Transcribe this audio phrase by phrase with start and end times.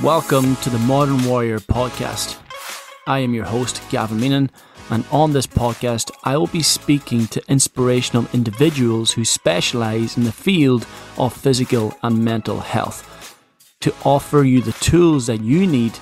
[0.00, 2.40] Welcome to the Modern Warrior podcast.
[3.06, 4.48] I am your host, Gavin Meenan,
[4.90, 10.32] and on this podcast, I will be speaking to inspirational individuals who specialize in the
[10.32, 13.38] field of physical and mental health
[13.80, 15.96] to offer you the tools that you need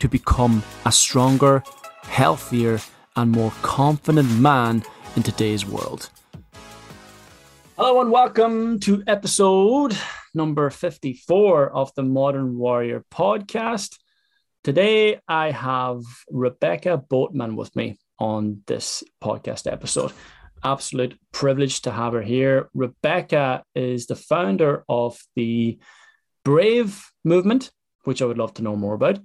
[0.00, 1.62] to become a stronger,
[2.02, 2.80] healthier,
[3.14, 4.82] and more confident man
[5.14, 6.10] in today's world.
[7.76, 9.96] Hello, and welcome to episode
[10.34, 13.98] number 54 of the Modern Warrior podcast.
[14.64, 20.12] Today, I have Rebecca Boatman with me on this podcast episode.
[20.64, 22.68] Absolute privilege to have her here.
[22.74, 25.78] Rebecca is the founder of the
[26.44, 27.70] Brave movement,
[28.04, 29.18] which I would love to know more about.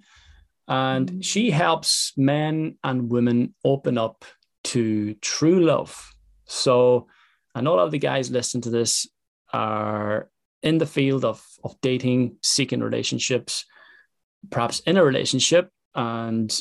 [0.68, 1.22] And mm-hmm.
[1.22, 4.26] she helps men and women open up
[4.66, 6.14] to true love.
[6.46, 7.08] So
[7.56, 9.08] I know a lot of the guys listening to this
[9.52, 10.30] are
[10.62, 13.66] in the field of, of dating, seeking relationships,
[14.50, 16.58] perhaps in a relationship, and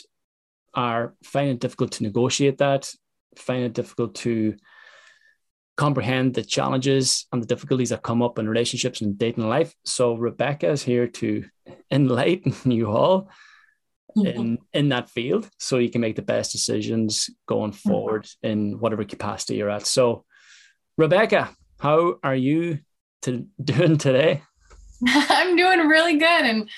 [0.75, 2.93] are finding it difficult to negotiate that,
[3.37, 4.57] find it difficult to
[5.77, 9.75] comprehend the challenges and the difficulties that come up in relationships and dating life.
[9.85, 11.45] So Rebecca is here to
[11.91, 13.31] enlighten you all
[14.17, 14.27] mm-hmm.
[14.27, 17.89] in in that field so you can make the best decisions going mm-hmm.
[17.89, 18.47] forward mm-hmm.
[18.47, 19.87] in whatever capacity you're at.
[19.87, 20.25] So
[20.97, 22.81] Rebecca, how are you
[23.23, 24.43] to doing today?
[25.07, 26.69] I'm doing really good and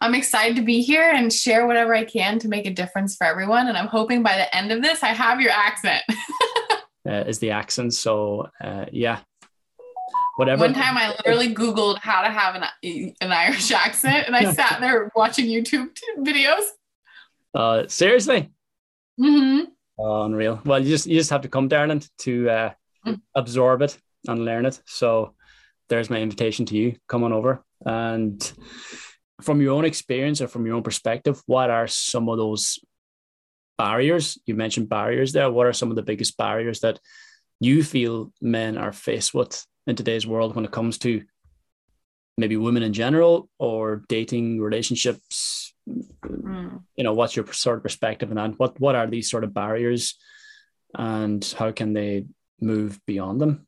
[0.00, 3.26] I'm excited to be here and share whatever I can to make a difference for
[3.26, 3.68] everyone.
[3.68, 6.02] And I'm hoping by the end of this, I have your accent.
[7.06, 7.92] uh, is the accent.
[7.92, 9.20] So, uh, yeah.
[10.36, 10.60] Whatever.
[10.60, 12.64] One time I literally Googled how to have an,
[13.20, 16.64] an Irish accent and I sat there watching YouTube videos.
[17.54, 18.50] Uh, seriously?
[19.20, 19.64] Mm-hmm.
[19.98, 20.62] Oh, unreal.
[20.64, 22.70] Well, you just you just have to come to Ireland to uh,
[23.06, 23.20] mm.
[23.34, 24.80] absorb it and learn it.
[24.86, 25.34] So
[25.90, 26.96] there's my invitation to you.
[27.08, 27.62] Come on over.
[27.84, 28.40] And
[29.42, 32.78] from your own experience or from your own perspective, what are some of those
[33.76, 34.38] barriers?
[34.46, 35.50] You mentioned barriers there.
[35.50, 36.98] What are some of the biggest barriers that
[37.58, 41.24] you feel men are faced with in today's world when it comes to
[42.38, 45.74] maybe women in general or dating relationships?
[45.88, 46.82] Mm.
[46.96, 48.58] You know, what's your sort of perspective on that?
[48.58, 50.14] What what are these sort of barriers
[50.94, 52.26] and how can they
[52.60, 53.66] move beyond them?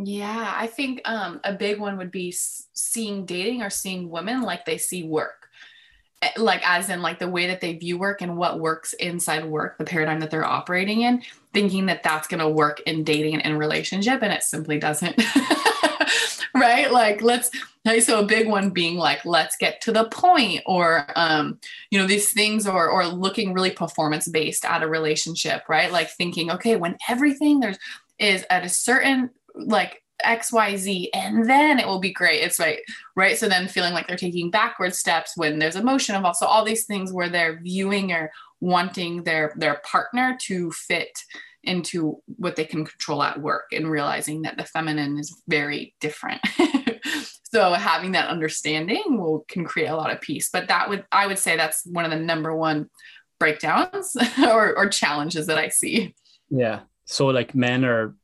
[0.00, 4.64] Yeah, I think um, a big one would be seeing dating or seeing women like
[4.64, 5.48] they see work.
[6.22, 9.44] Eh, like, as in, like the way that they view work and what works inside
[9.44, 11.22] work, the paradigm that they're operating in,
[11.52, 15.20] thinking that that's going to work in dating and in relationship, and it simply doesn't.
[16.54, 16.92] right?
[16.92, 17.50] Like, let's,
[18.00, 21.58] so a big one being like, let's get to the point, or, um,
[21.90, 25.90] you know, these things, or, or looking really performance based at a relationship, right?
[25.90, 27.78] Like thinking, okay, when everything there's,
[28.18, 32.42] is at a certain like xyz and then it will be great.
[32.42, 32.80] It's right
[33.14, 33.38] right?
[33.38, 36.38] So then feeling like they're taking backward steps when there's emotion involved.
[36.38, 38.30] So all these things where they're viewing or
[38.60, 41.16] wanting their their partner to fit
[41.62, 46.40] into what they can control at work and realizing that the feminine is very different.
[47.50, 50.50] So having that understanding will can create a lot of peace.
[50.52, 52.90] But that would i would say that's one of the number one
[53.38, 54.16] breakdowns
[54.46, 56.14] or, or challenges that i see.
[56.50, 56.80] Yeah.
[57.04, 58.14] So like men are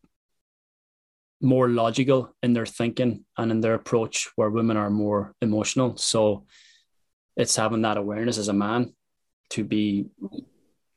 [1.45, 5.97] more logical in their thinking and in their approach, where women are more emotional.
[5.97, 6.47] So
[7.37, 8.95] it's having that awareness as a man
[9.51, 10.07] to be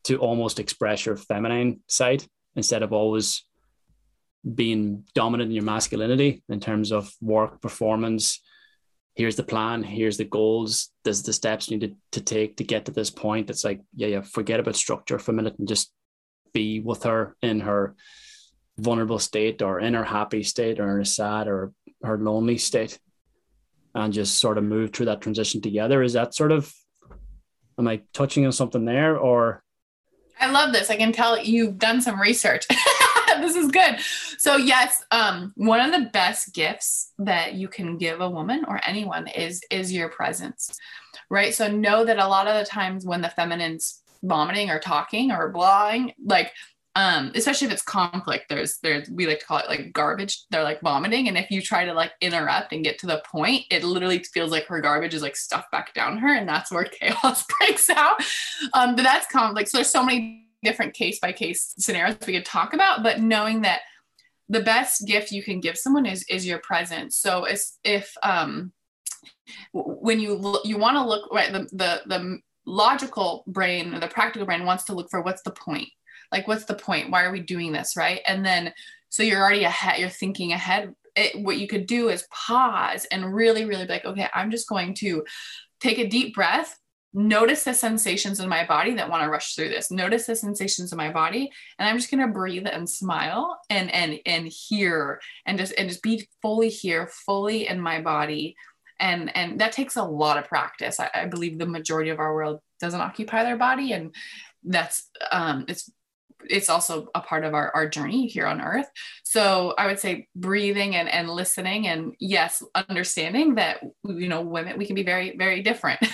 [0.05, 2.23] to almost express your feminine side
[2.55, 3.43] instead of always
[4.55, 8.41] being dominant in your masculinity in terms of work performance.
[9.15, 9.83] Here's the plan.
[9.83, 10.89] Here's the goals.
[11.03, 13.49] There's the steps you need to, to take to get to this point.
[13.49, 15.91] It's like yeah yeah forget about structure for a minute and just
[16.53, 17.95] be with her in her
[18.77, 21.71] vulnerable state or in her happy state or in a sad or
[22.03, 22.99] her lonely state
[23.95, 26.03] and just sort of move through that transition together.
[26.03, 26.73] Is that sort of
[27.79, 29.61] am i touching on something there or?
[30.39, 30.89] I love this.
[30.89, 32.65] I can tell you've done some research.
[33.39, 33.99] This is good.
[34.39, 38.81] So yes um, one of the best gifts that you can give a woman or
[38.83, 40.75] anyone is is your presence
[41.29, 41.53] right?
[41.53, 45.51] So know that a lot of the times when the feminine's vomiting or talking or
[45.51, 46.51] blowing like
[46.97, 50.63] um, especially if it's conflict there's there's we like to call it like garbage they're
[50.63, 53.83] like vomiting and if you try to like interrupt and get to the point it
[53.83, 57.45] literally feels like her garbage is like stuffed back down her and that's where chaos
[57.59, 58.15] breaks out.
[58.73, 62.45] Um, but that's conflict so there's so many different case by case scenarios we could
[62.45, 63.81] talk about but knowing that
[64.50, 67.15] the best gift you can give someone is is your presence.
[67.15, 68.71] So if if um
[69.71, 74.07] when you look you want to look right the the the logical brain or the
[74.07, 75.89] practical brain wants to look for what's the point
[76.31, 77.12] like what's the point?
[77.12, 78.21] Why are we doing this right?
[78.27, 78.74] And then
[79.09, 80.94] so you're already ahead you're thinking ahead.
[81.15, 84.69] It, what you could do is pause and really really be like okay i'm just
[84.69, 85.25] going to
[85.79, 86.77] take a deep breath
[87.18, 89.89] notice the sensations in my body that want to rush through this.
[89.89, 93.91] Notice the sensations in my body and i'm just going to breathe and smile and
[93.91, 98.56] and and hear and just and just be fully here fully in my body.
[99.00, 101.00] And and that takes a lot of practice.
[101.00, 104.13] I, I believe the majority of our world doesn't occupy their body and
[104.63, 105.89] that's um it's
[106.50, 108.89] it's also a part of our, our journey here on earth.
[109.24, 114.78] So i would say breathing and, and listening and yes understanding that you know women
[114.78, 116.00] we can be very very different.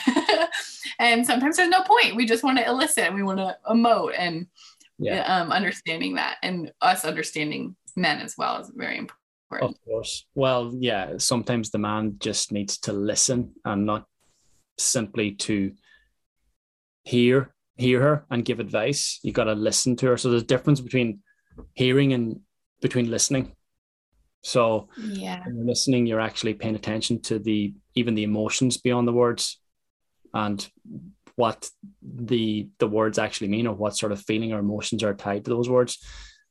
[0.99, 2.15] And sometimes there's no point.
[2.15, 4.47] We just want to elicit and we want to emote and
[4.99, 5.23] yeah.
[5.23, 9.71] um, understanding that and us understanding men as well is very important.
[9.71, 10.25] Of course.
[10.35, 14.05] Well yeah sometimes the man just needs to listen and not
[14.77, 15.73] simply to
[17.03, 19.19] hear hear her and give advice.
[19.23, 20.17] You got to listen to her.
[20.17, 21.19] So there's a difference between
[21.73, 22.39] hearing and
[22.81, 23.55] between listening.
[24.43, 29.07] So yeah, when you're listening, you're actually paying attention to the even the emotions beyond
[29.07, 29.59] the words
[30.33, 30.67] and
[31.35, 31.69] what
[32.01, 35.49] the the words actually mean or what sort of feeling or emotions are tied to
[35.49, 35.97] those words.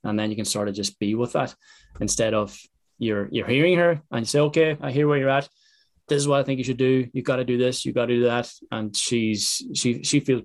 [0.05, 1.55] And then you can sort of just be with that
[2.01, 2.59] instead of
[2.99, 5.49] you're you're hearing her and you say, okay, I hear where you're at.
[6.09, 7.07] This is what I think you should do.
[7.13, 7.85] You got to do this.
[7.85, 8.51] You got to do that.
[8.71, 10.43] And she's she she feels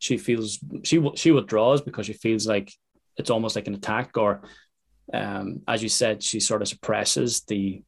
[0.00, 2.72] she feels she she withdraws because she feels like
[3.16, 4.42] it's almost like an attack or
[5.14, 7.82] um, as you said she sort of suppresses the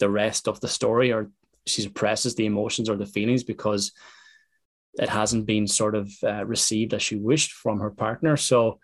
[0.00, 1.30] the rest of the story or
[1.66, 3.92] she suppresses the emotions or the feelings because
[4.94, 8.36] it hasn't been sort of uh, received as she wished from her partner.
[8.36, 8.80] So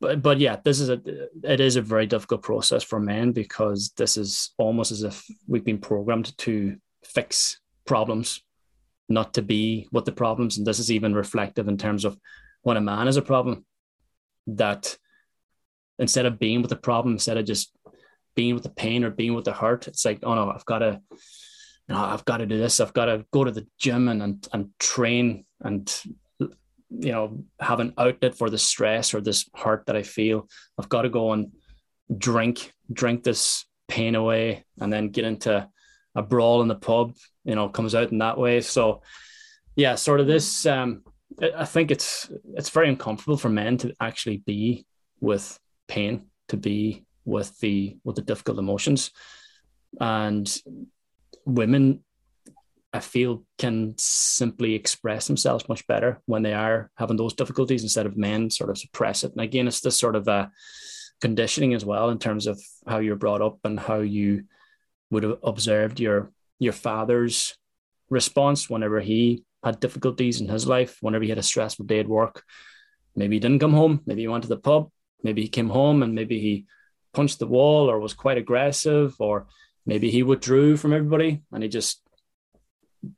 [0.00, 1.00] but, but yeah this is a
[1.42, 5.64] it is a very difficult process for men because this is almost as if we've
[5.64, 8.42] been programmed to fix problems
[9.08, 10.58] not to be with the problems.
[10.58, 12.18] And this is even reflective in terms of
[12.62, 13.64] when a man is a problem,
[14.46, 14.96] that
[15.98, 17.72] instead of being with the problem, instead of just
[18.34, 20.78] being with the pain or being with the hurt, it's like, oh no, I've got
[20.78, 21.00] to,
[21.88, 22.80] I've got to do this.
[22.80, 25.90] I've got to go to the gym and, and, and train and,
[26.38, 30.48] you know, have an outlet for the stress or this hurt that I feel.
[30.78, 31.52] I've got to go and
[32.16, 35.68] drink, drink this pain away and then get into
[36.18, 38.60] a brawl in the pub, you know, comes out in that way.
[38.60, 39.02] So,
[39.76, 40.66] yeah, sort of this.
[40.66, 41.04] Um,
[41.56, 44.84] I think it's it's very uncomfortable for men to actually be
[45.20, 49.12] with pain, to be with the with the difficult emotions,
[50.00, 50.46] and
[51.46, 52.02] women,
[52.92, 58.06] I feel, can simply express themselves much better when they are having those difficulties instead
[58.06, 59.32] of men sort of suppress it.
[59.32, 60.50] And again, it's this sort of a
[61.20, 64.44] conditioning as well in terms of how you're brought up and how you
[65.10, 67.56] would have observed your your father's
[68.10, 72.08] response whenever he had difficulties in his life, whenever he had a stressful day at
[72.08, 72.42] work.
[73.14, 74.90] Maybe he didn't come home, maybe he went to the pub,
[75.22, 76.66] maybe he came home and maybe he
[77.12, 79.46] punched the wall or was quite aggressive, or
[79.84, 82.02] maybe he withdrew from everybody and he just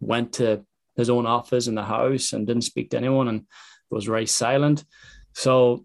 [0.01, 0.65] went to
[0.97, 3.47] his own office in the house and didn't speak to anyone and
[3.91, 4.85] was very silent.
[5.35, 5.85] So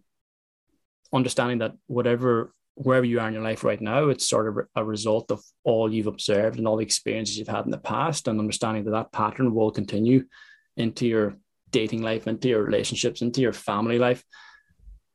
[1.14, 4.84] understanding that whatever wherever you are in your life right now, it's sort of a
[4.84, 8.40] result of all you've observed and all the experiences you've had in the past, and
[8.40, 10.26] understanding that that pattern will continue
[10.78, 11.38] into your
[11.72, 14.24] dating life, into your relationships, into your family life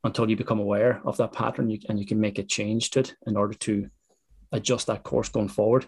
[0.04, 3.14] until you become aware of that pattern and you can make a change to it
[3.26, 3.88] in order to
[4.52, 5.86] adjust that course going forward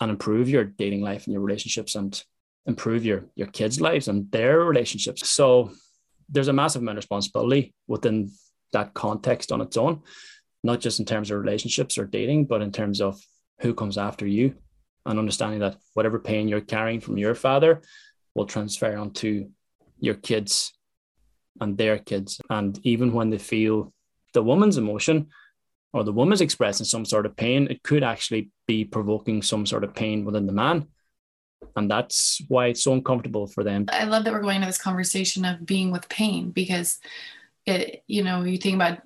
[0.00, 2.22] and improve your dating life and your relationships and
[2.66, 5.28] improve your your kids' lives and their relationships.
[5.28, 5.72] So
[6.28, 8.30] there's a massive amount of responsibility within
[8.72, 10.02] that context on its own
[10.64, 13.20] not just in terms of relationships or dating, but in terms of
[13.60, 14.54] who comes after you
[15.06, 17.82] and understanding that whatever pain you're carrying from your father
[18.34, 19.50] will transfer onto
[20.00, 20.72] your kids
[21.60, 22.40] and their kids.
[22.48, 23.92] And even when they feel
[24.32, 25.28] the woman's emotion
[25.92, 29.84] or the woman's expressing some sort of pain, it could actually be provoking some sort
[29.84, 30.88] of pain within the man.
[31.76, 33.84] And that's why it's so uncomfortable for them.
[33.88, 36.98] I love that we're going to this conversation of being with pain because
[37.66, 38.98] it, you know, you think about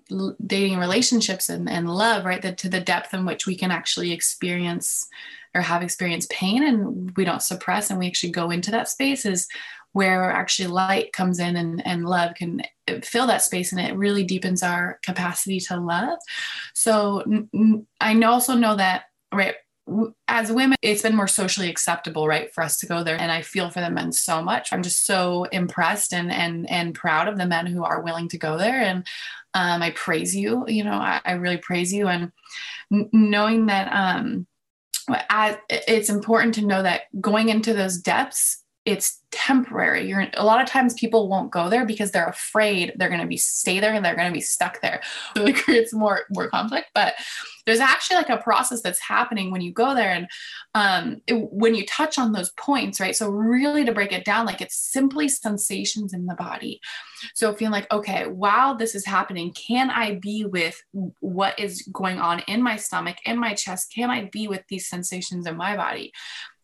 [0.45, 2.43] dating relationships and, and love, right?
[2.43, 5.09] That to the depth in which we can actually experience
[5.55, 9.25] or have experienced pain and we don't suppress and we actually go into that space
[9.25, 9.49] is
[9.93, 13.97] where actually light comes in and, and love can uh, fill that space and it
[13.97, 16.19] really deepens our capacity to love.
[16.75, 17.25] So
[18.01, 19.55] I also know that, right?
[20.27, 23.21] As women, it's been more socially acceptable, right, for us to go there.
[23.21, 24.73] And I feel for the men so much.
[24.73, 28.39] I'm just so impressed and and and proud of the men who are willing to
[28.39, 28.81] go there.
[28.81, 29.07] And
[29.55, 30.65] um, I praise you.
[30.69, 32.09] You know, I, I really praise you.
[32.09, 32.33] And
[32.91, 34.47] knowing that um,
[35.71, 40.09] it's important to know that going into those depths it's temporary.
[40.09, 43.27] You're a lot of times people won't go there because they're afraid they're going to
[43.27, 45.03] be stay there and they're going to be stuck there.
[45.37, 47.15] So it creates more more conflict but
[47.67, 50.27] there's actually like a process that's happening when you go there and
[50.75, 53.15] um, it, when you touch on those points right?
[53.15, 56.81] So really to break it down like it's simply sensations in the body.
[57.35, 60.81] So feeling like okay while this is happening can i be with
[61.21, 63.93] what is going on in my stomach in my chest?
[63.95, 66.13] Can i be with these sensations in my body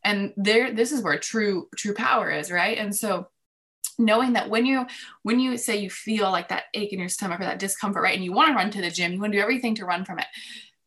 [0.04, 2.78] and there this is where true true power is right?
[2.78, 3.28] And so
[3.98, 4.86] knowing that when you
[5.22, 8.14] when you say you feel like that ache in your stomach or that discomfort right
[8.14, 10.04] and you want to run to the gym you want to do everything to run
[10.04, 10.26] from it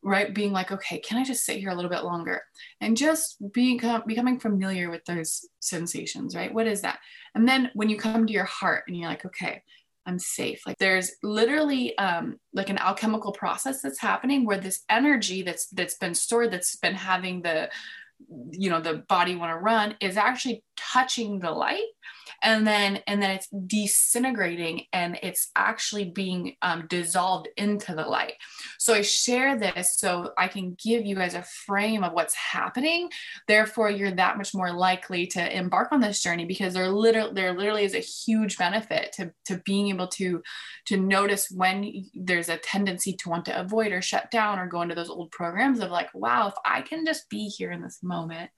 [0.03, 0.33] right?
[0.33, 2.41] Being like okay can i just sit here a little bit longer?
[2.81, 6.53] And just being becoming familiar with those sensations right?
[6.53, 6.99] What is that?
[7.35, 9.63] And then when you come to your heart and you're like okay
[10.05, 10.65] i'm safe.
[10.65, 15.95] Like there's literally um like an alchemical process that's happening where this energy that's that's
[15.95, 17.69] been stored that's been having the
[18.51, 21.83] you know the body want to run is actually touching the light
[22.43, 28.33] and then and then it's disintegrating and it's actually being um, dissolved into the light.
[28.79, 33.09] So i share this so i can give you guys a frame of what's happening.
[33.47, 37.57] Therefore you're that much more likely to embark on this journey because there literally there
[37.57, 40.41] literally is a huge benefit to, to being able to
[40.85, 44.81] to notice when there's a tendency to want to avoid or shut down or go
[44.81, 47.99] into those old programs of like wow if i can just be here in this
[48.03, 48.49] moment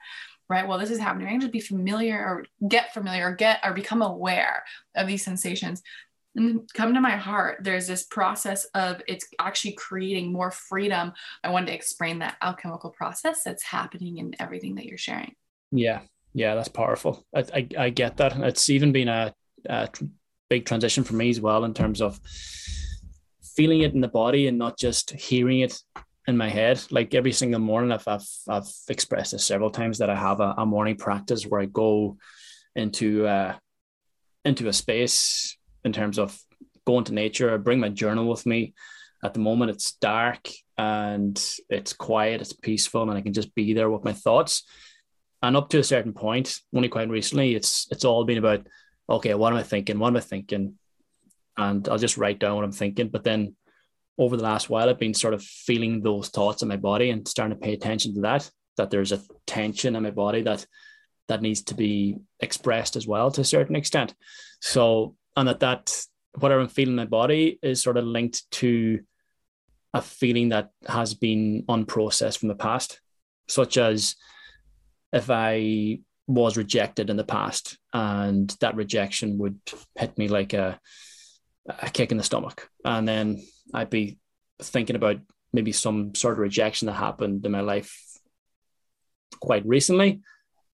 [0.50, 0.68] right?
[0.68, 1.28] Well, this is happening.
[1.28, 4.64] I can just be familiar or get familiar or get or become aware
[4.96, 5.84] of these sensations.
[6.36, 11.14] And come to my heart, there's this process of it's actually creating more freedom.
[11.44, 15.36] I wanted to explain that alchemical process that's happening in everything that you're sharing.
[15.72, 16.02] Yeah,
[16.34, 17.26] yeah, that's powerful.
[17.36, 18.36] I, I, I get that.
[18.38, 19.34] It's even been a,
[19.68, 19.90] a
[20.50, 22.20] big transition for me as well in terms of
[23.56, 25.82] feeling it in the body and not just hearing it
[26.30, 26.82] in my head.
[26.92, 30.56] Like every single morning, I've I've, I've expressed this several times that I have a,
[30.58, 32.18] a morning practice where I go
[32.76, 33.56] into uh,
[34.46, 36.40] into a space in terms of
[36.86, 37.54] going to nature.
[37.54, 38.74] I bring my journal with me.
[39.22, 41.38] At the moment, it's dark and
[41.70, 44.64] it's quiet, it's peaceful, and I can just be there with my thoughts.
[45.42, 48.68] And up to a certain point, only quite recently, it's it's all been about
[49.10, 50.00] okay, what am I thinking?
[50.00, 50.76] What am I thinking?
[51.58, 53.10] And I'll just write down what I'm thinking.
[53.10, 53.56] But then
[54.20, 57.28] over the last while, I've been sort of feeling those thoughts in my body and
[57.28, 58.52] starting to pay attention to that.
[58.78, 60.66] That there's a tension in my body that
[61.30, 64.14] that needs to be expressed as well to a certain extent.
[64.62, 65.98] So, and that that
[66.38, 69.00] whatever I'm feeling in my body is sort of linked to
[69.94, 73.00] a feeling that has been unprocessed from the past,
[73.48, 74.16] such as
[75.14, 79.60] if I was rejected in the past and that rejection would
[79.96, 80.80] hit me like a,
[81.68, 82.70] a kick in the stomach.
[82.86, 83.42] And then
[83.74, 84.18] I'd be
[84.62, 85.20] thinking about
[85.54, 87.96] maybe some sort of rejection that happened in my life
[89.40, 90.22] quite recently,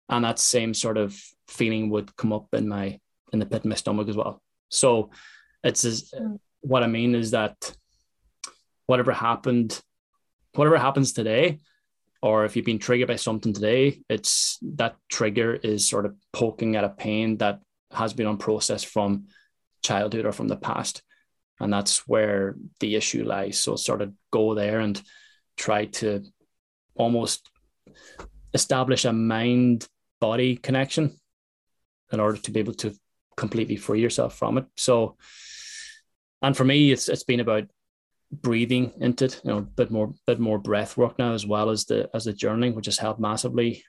[0.09, 1.19] and that same sort of
[1.49, 2.99] feeling would come up in my
[3.33, 4.43] in the pit of my stomach as well.
[4.69, 5.11] So
[5.63, 6.39] it's as, mm.
[6.61, 7.77] what I mean is that
[8.87, 9.81] whatever happened,
[10.55, 11.61] whatever happens today,
[12.23, 16.77] or if you've been triggered by something today, it's that trigger is sort of poking
[16.77, 17.61] at a pain that
[17.93, 19.27] has been unprocessed from
[19.83, 21.03] childhood or from the past
[21.61, 23.59] and that's where the issue lies.
[23.59, 25.01] So sort of go there and
[25.57, 26.25] try to
[26.95, 27.49] almost
[28.55, 29.87] establish a mind
[30.21, 31.19] body connection
[32.13, 32.95] in order to be able to
[33.37, 34.65] completely free yourself from it.
[34.77, 35.17] So
[36.43, 37.65] and for me it's it's been about
[38.33, 41.69] breathing into it you know a bit more bit more breath work now as well
[41.69, 43.85] as the as the journaling which has helped massively.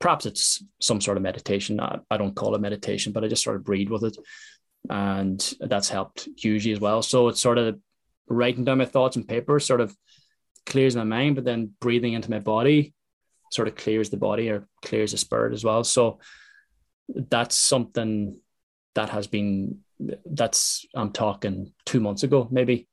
[0.00, 1.80] Perhaps it's some sort of meditation.
[1.80, 4.16] I, I don't call it meditation but i just sort of breathe with it
[4.90, 7.02] and that's helped hugely as well.
[7.02, 7.78] So it's sort of
[8.28, 9.94] writing down my thoughts on paper sort of
[10.66, 12.94] clears my mind, but then breathing into my body
[13.50, 15.84] sort of clears the body or clears the spirit as well.
[15.84, 16.18] So
[17.08, 18.40] that's something
[18.94, 19.78] that has been
[20.24, 22.88] that's I'm talking two months ago, maybe.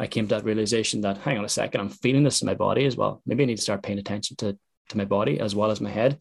[0.00, 2.54] I came to that realization that hang on a second, I'm feeling this in my
[2.54, 3.20] body as well.
[3.26, 4.56] Maybe I need to start paying attention to,
[4.90, 6.18] to my body as well as my head.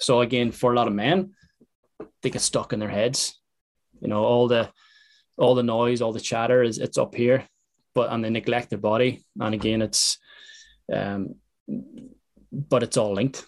[0.00, 1.34] So again, for a lot of men,
[2.22, 3.37] they get stuck in their heads
[4.00, 4.70] you know, all the
[5.36, 7.46] all the noise, all the chatter is it's up here,
[7.94, 9.24] but and they neglect their body.
[9.40, 10.18] And again, it's
[10.92, 11.36] um,
[12.52, 13.46] but it's all linked,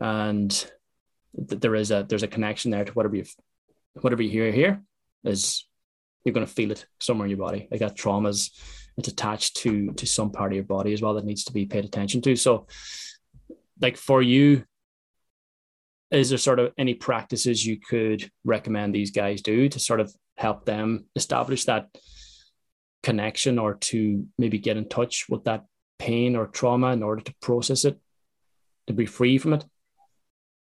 [0.00, 0.50] and
[1.48, 3.24] th- there is a there's a connection there to whatever you
[4.00, 4.82] whatever you hear here
[5.24, 5.66] is
[6.24, 7.68] you're going to feel it somewhere in your body.
[7.70, 8.50] Like that trauma's
[8.96, 11.66] it's attached to to some part of your body as well that needs to be
[11.66, 12.36] paid attention to.
[12.36, 12.66] So,
[13.80, 14.64] like for you,
[16.10, 20.14] is there sort of any practices you could recommend these guys do to sort of
[20.36, 21.88] help them establish that
[23.02, 25.64] connection or to maybe get in touch with that
[25.98, 27.98] pain or trauma in order to process it
[28.86, 29.64] to be free from it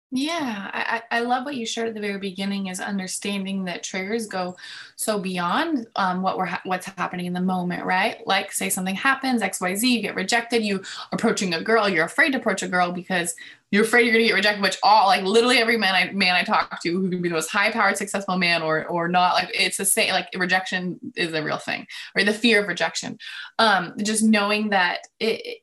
[0.10, 4.26] Yeah, I, I love what you shared at the very beginning is understanding that triggers
[4.26, 4.56] go
[4.96, 8.26] so beyond um, what we're ha- what's happening in the moment, right?
[8.26, 12.06] Like say something happens, X, Y, Z, you get rejected, you approaching a girl, you're
[12.06, 13.36] afraid to approach a girl because
[13.70, 16.44] you're afraid you're gonna get rejected, which all like literally every man I man I
[16.44, 19.50] talk to who can be the most high powered, successful man or or not, like
[19.54, 21.86] it's the same, like rejection is a real thing,
[22.16, 23.20] or the fear of rejection.
[23.60, 25.58] Um, just knowing that it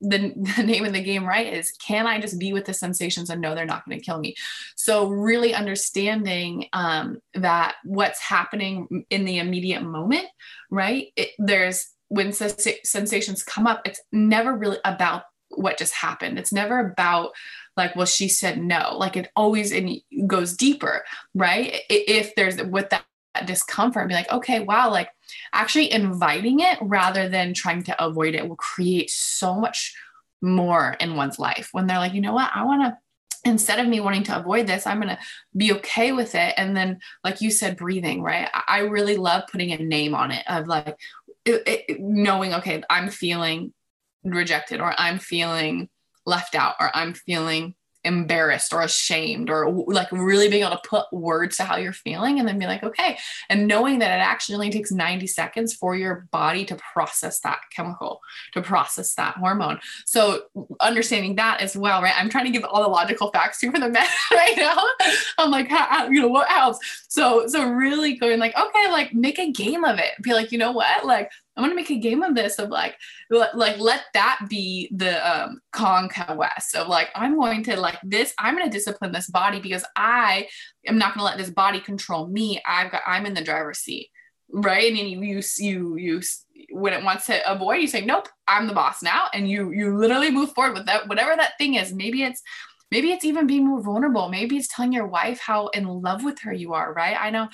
[0.00, 3.30] the, the name of the game right is can i just be with the sensations
[3.30, 4.34] and know they're not going to kill me?
[4.76, 10.26] So really understanding um, that what's happening in the immediate moment
[10.70, 16.38] right it, there's when sens- sensations come up it's never really about what just happened.
[16.38, 17.30] It's never about
[17.76, 18.96] like well she said no.
[18.96, 21.80] Like it always and goes deeper right?
[21.88, 23.04] If there's with that
[23.44, 25.10] discomfort and be like okay wow like
[25.52, 29.94] actually inviting it rather than trying to avoid it will create so much
[30.40, 32.98] more in one's life when they're like, you know what, I want to
[33.48, 35.18] instead of me wanting to avoid this, I'm going to
[35.56, 36.54] be okay with it.
[36.56, 38.48] And then, like you said, breathing, right?
[38.66, 40.96] I really love putting a name on it of like
[41.44, 43.72] it, it, knowing, okay, I'm feeling
[44.24, 45.88] rejected or I'm feeling
[46.24, 47.76] left out or I'm feeling
[48.06, 52.38] embarrassed or ashamed or like really being able to put words to how you're feeling
[52.38, 53.18] and then be like okay
[53.50, 57.58] and knowing that it actually only takes 90 seconds for your body to process that
[57.74, 58.20] chemical
[58.52, 59.78] to process that hormone.
[60.06, 60.42] So
[60.80, 62.14] understanding that as well right?
[62.16, 64.76] I'm trying to give all the logical facts to for the men right now.
[65.38, 66.78] I'm like how, you know what helps?
[67.08, 70.12] So so really going like okay like make a game of it.
[70.22, 71.04] Be like you know what?
[71.04, 72.96] Like I'm gonna make a game of this of like
[73.30, 78.56] like let that be the um conquest of like I'm going to like this I'm
[78.56, 80.48] gonna discipline this body because I
[80.86, 82.60] am not gonna let this body control me.
[82.66, 84.10] I've got I'm in the driver's seat
[84.50, 84.88] right?
[84.88, 86.22] And you you you you
[86.70, 89.26] when it wants to avoid you say nope I'm the boss now.
[89.32, 91.92] And you you literally move forward with that whatever that thing is.
[91.92, 92.42] Maybe it's
[92.90, 94.28] maybe it's even being more vulnerable.
[94.28, 97.16] Maybe it's telling your wife how in love with her you are right?
[97.18, 97.48] I know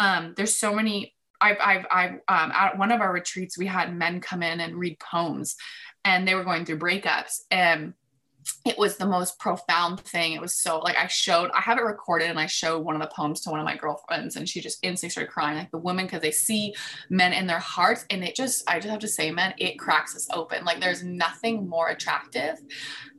[0.00, 3.94] um there's so many I've, I've, I've um, at one of our retreats, we had
[3.94, 5.56] men come in and read poems
[6.04, 7.40] and they were going through breakups.
[7.50, 7.94] And
[8.64, 10.32] it was the most profound thing.
[10.32, 13.00] It was so like I showed, I have it recorded and I showed one of
[13.00, 15.78] the poems to one of my girlfriends and she just instantly started crying like the
[15.78, 16.74] women because they see
[17.10, 20.16] men in their hearts and it just, I just have to say, man, it cracks
[20.16, 20.64] us open.
[20.64, 22.58] Like there's nothing more attractive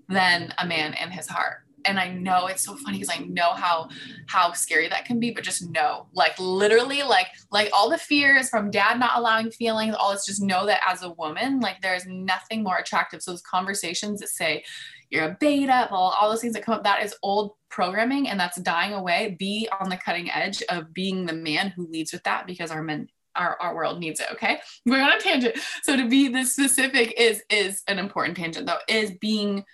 [0.09, 3.53] than a man in his heart and I know it's so funny because I know
[3.53, 3.89] how
[4.27, 8.49] how scary that can be, but just know, like literally, like like all the fears
[8.49, 12.05] from dad not allowing feelings, all this, just know that as a woman, like there's
[12.05, 13.21] nothing more attractive.
[13.21, 14.63] So those conversations that say
[15.09, 18.39] you're a beta, all, all those things that come up, that is old programming and
[18.39, 19.35] that's dying away.
[19.37, 22.81] Be on the cutting edge of being the man who leads with that because our
[22.81, 26.53] men our, our world needs it okay we're on a tangent so to be this
[26.53, 29.65] specific is is an important tangent though is being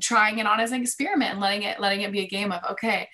[0.00, 2.62] trying it on as an experiment and letting it letting it be a game of
[2.70, 3.08] okay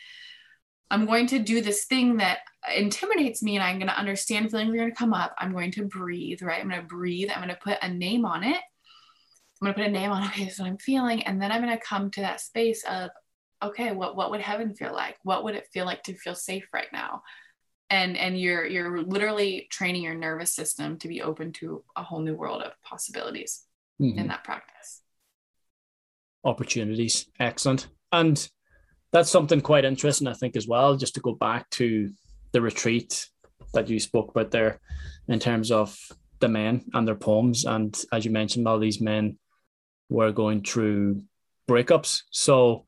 [0.90, 2.38] i'm going to do this thing that
[2.76, 5.34] intimidates me and i'm going to understand feelings are going to come up.
[5.38, 6.60] I'm going to breathe right?
[6.60, 7.30] I'm going to breathe.
[7.30, 8.56] I'm going to put a name on it.
[8.56, 11.22] I'm going to put a name on okay so i'm feeling.
[11.24, 13.10] And then i'm going to come to that space of
[13.62, 15.16] okay what what would heaven feel like?
[15.22, 17.22] What would it feel like to feel safe right now?
[17.90, 22.20] And and you're you're literally training your nervous system to be open to a whole
[22.20, 23.64] new world of possibilities
[24.00, 24.18] mm-hmm.
[24.18, 25.01] in that practice
[26.44, 27.26] opportunities.
[27.38, 27.88] Excellent.
[28.10, 28.48] And
[29.12, 32.10] that's something quite interesting, I think, as well, just to go back to
[32.52, 33.28] the retreat
[33.74, 34.80] that you spoke about there
[35.28, 35.96] in terms of
[36.40, 37.64] the men and their poems.
[37.64, 39.38] And as you mentioned, all these men
[40.08, 41.22] were going through
[41.68, 42.22] breakups.
[42.30, 42.86] So,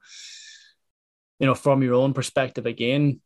[1.38, 3.20] you know, from your own perspective, again,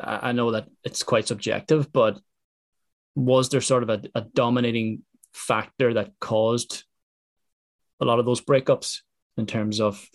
[0.00, 2.18] I know that it's quite subjective, but
[3.14, 5.02] was there sort of a, a dominating
[5.32, 6.84] factor that caused
[8.02, 8.98] a lot of those breakups
[9.36, 10.06] in terms of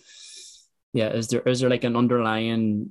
[0.92, 2.90] yeah is there is there like an underlying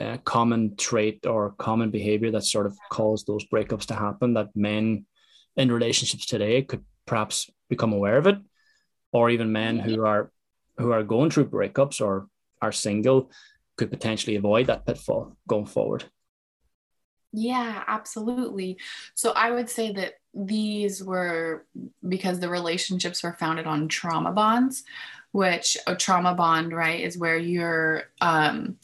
[0.00, 4.48] uh, common trait or common behavior that sort of caused those breakups to happen that
[4.54, 5.06] men
[5.56, 8.36] in relationships today could perhaps become aware of it?
[9.12, 10.30] Or even men who are
[10.76, 12.26] who are going through breakups or
[12.60, 13.30] are single
[13.76, 16.04] could potentially avoid that pitfall going forward
[17.32, 18.78] yeah absolutely.
[19.14, 21.64] So i would say that these were
[22.06, 24.84] because the relationships were founded on trauma bonds,
[25.32, 28.76] which a trauma bond, right, is where you're, um,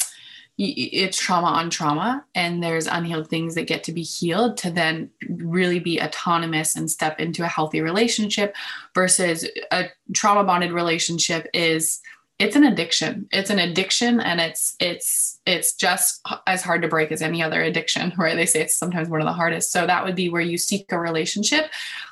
[0.59, 5.11] it's trauma on trauma and there's unhealed things that get to be healed to then
[5.29, 8.55] really be autonomous and step into a healthy relationship
[8.95, 12.01] versus a trauma bonded relationship is
[12.39, 13.29] it's an addiction.
[13.31, 17.63] It's an addiction and it's it's it's just as hard to break as any other
[17.63, 18.35] addiction right?
[18.35, 19.71] They say it's sometimes one of the hardest.
[19.71, 21.71] So that would be where you seek a relationship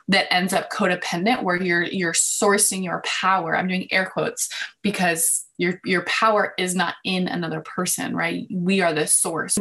[0.09, 3.57] that ends up codependent where you're you're sourcing your power.
[3.57, 4.49] I'm doing air quotes
[4.83, 8.47] because your your power is not in another person right?
[8.53, 9.59] We are the source.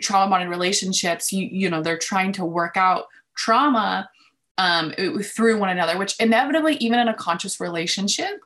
[0.00, 3.04] Trauma bonded relationships you you know they're trying to work out
[3.36, 4.08] trauma
[4.56, 4.92] um,
[5.22, 8.40] through one another which inevitably even in a conscious relationship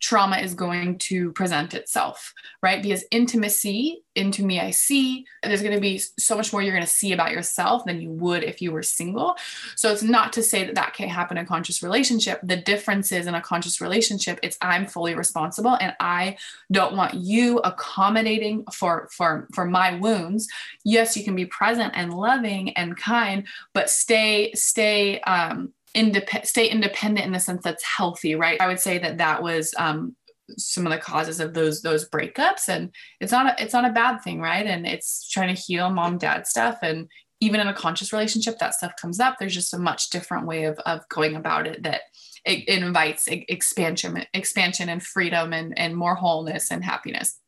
[0.00, 2.82] trauma is going to present itself, right?
[2.82, 6.84] Because intimacy, into me, I see, there's going to be so much more you're going
[6.84, 9.36] to see about yourself than you would if you were single.
[9.74, 12.40] So it's not to say that that can't happen in a conscious relationship.
[12.42, 16.36] The difference is in a conscious relationship, it's I'm fully responsible and I
[16.72, 20.48] don't want you accommodating for for for my wounds.
[20.84, 26.68] Yes, you can be present and loving and kind, but stay stay um independent, stay
[26.68, 28.60] independent in the sense that's healthy, right?
[28.60, 30.14] I would say that that was um,
[30.58, 33.92] some of the causes of those those breakups, and it's not a, it's not a
[33.92, 34.66] bad thing, right?
[34.66, 37.08] And it's trying to heal mom dad stuff, and
[37.40, 39.36] even in a conscious relationship, that stuff comes up.
[39.38, 42.02] There's just a much different way of of going about it that
[42.44, 47.40] it, it invites expansion, expansion, and freedom, and and more wholeness and happiness.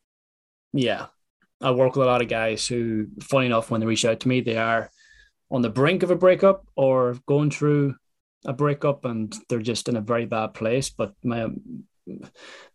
[0.73, 1.07] Yeah,
[1.61, 4.29] I work with a lot of guys who, funny enough, when they reach out to
[4.29, 4.91] me, they are
[5.51, 7.95] on the brink of a breakup or going through
[8.45, 10.91] a breakup and they're just in a very bad place.
[10.91, 11.49] But my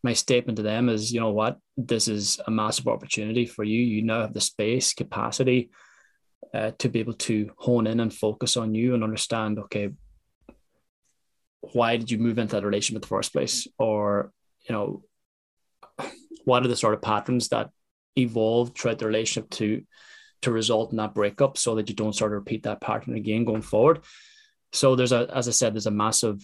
[0.03, 3.79] my statement to them is, you know what, this is a massive opportunity for you.
[3.79, 5.71] You now have the space, capacity
[6.53, 9.89] uh, to be able to hone in and focus on you and understand, okay,
[11.71, 13.67] why did you move into that relationship in the first place?
[13.79, 14.31] Or,
[14.67, 15.03] you know,
[16.45, 17.69] what are the sort of patterns that
[18.15, 19.83] evolved throughout the relationship to
[20.43, 23.45] to result in that breakup so that you don't sort of repeat that pattern again
[23.45, 24.03] going forward
[24.73, 26.41] so there's a, as I said, there's a massive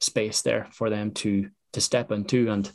[0.00, 2.70] space there for them to to step into and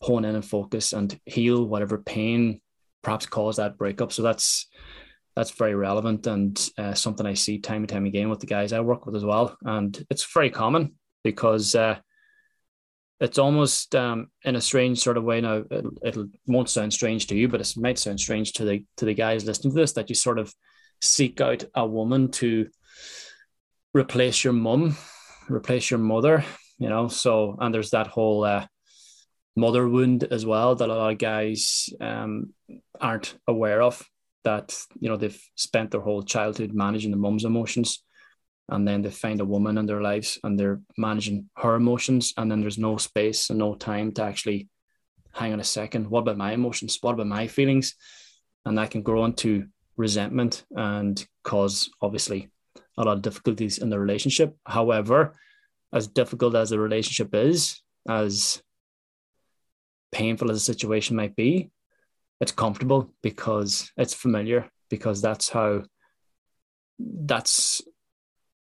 [0.00, 2.60] hone in and focus and heal whatever pain
[3.02, 4.12] perhaps caused that breakup.
[4.12, 4.68] So that's
[5.34, 8.72] that's very relevant and uh, something I see time and time again with the guys
[8.72, 9.56] I work with as well.
[9.62, 11.98] And it's very common because uh,
[13.18, 15.40] it's almost um, in a strange sort of way.
[15.40, 18.84] Now it, it won't sound strange to you, but it might sound strange to the
[18.98, 20.52] to the guys listening to this that you sort of
[21.00, 22.68] seek out a woman to
[23.94, 24.96] replace your mum,
[25.48, 26.44] replace your mother,
[26.78, 27.08] you know.
[27.08, 28.66] So, and there's that whole uh,
[29.56, 32.52] mother wound as well that a lot of guys um,
[33.00, 34.02] aren't aware of.
[34.44, 38.02] That you know they've spent their whole childhood managing the mum's emotions,
[38.68, 42.50] and then they find a woman in their lives and they're managing her emotions, and
[42.50, 44.68] then there's no space and no time to actually
[45.32, 46.08] hang on a second.
[46.08, 46.98] What about my emotions?
[47.00, 47.94] What about my feelings?
[48.64, 52.51] And that can grow into resentment and cause obviously
[52.98, 54.56] a lot of difficulties in the relationship.
[54.66, 55.34] However,
[55.92, 58.62] as difficult as the relationship is, as
[60.10, 61.70] painful as the situation might be,
[62.40, 65.82] it's comfortable because it's familiar, because that's how
[66.98, 67.82] that's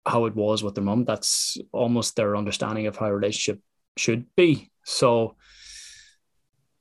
[0.05, 1.05] how it was with their mom.
[1.05, 3.61] That's almost their understanding of how a relationship
[3.97, 4.71] should be.
[4.83, 5.35] So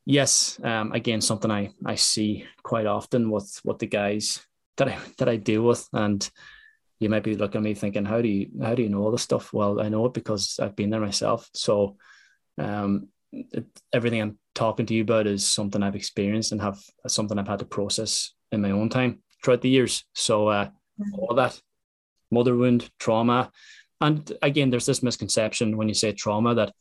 [0.04, 4.40] yes, um, again, something I, I see quite often with what the guys
[4.76, 5.86] that I that I deal with.
[5.92, 6.28] And
[6.98, 9.10] you might be looking at me thinking, how do you how do you know all
[9.10, 9.52] this stuff?
[9.52, 11.48] Well, I know it because I've been there myself.
[11.52, 11.96] So
[12.58, 17.38] um, it, everything I'm talking to you about is something I've experienced and have something
[17.38, 20.04] I've had to process in my own time throughout the years.
[20.14, 21.14] So uh, mm-hmm.
[21.18, 21.60] all that
[22.30, 23.50] mother wound, trauma,
[24.00, 26.72] and again, there's this misconception when you say trauma that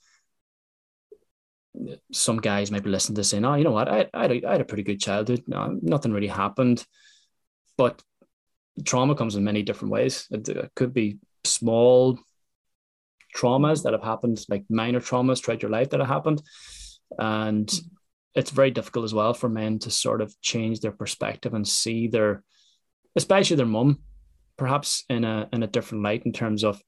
[2.12, 3.90] some guys might be listening to saying, "Oh, you know what?
[3.90, 5.44] I, I, had, a, I had a pretty good childhood.
[5.48, 6.86] No, nothing really happened."
[7.78, 8.02] But
[8.84, 10.28] trauma comes in many different ways.
[10.32, 12.20] It, it, could be small
[13.36, 16.42] traumas that have happened, like minor traumas throughout your life that have happened.
[17.18, 17.72] And
[18.34, 22.08] it's very difficult as well for men to sort of change their perspective and see
[22.08, 22.44] their,
[23.16, 24.00] especially their mum,
[24.58, 26.82] perhaps in a in a different light in terms of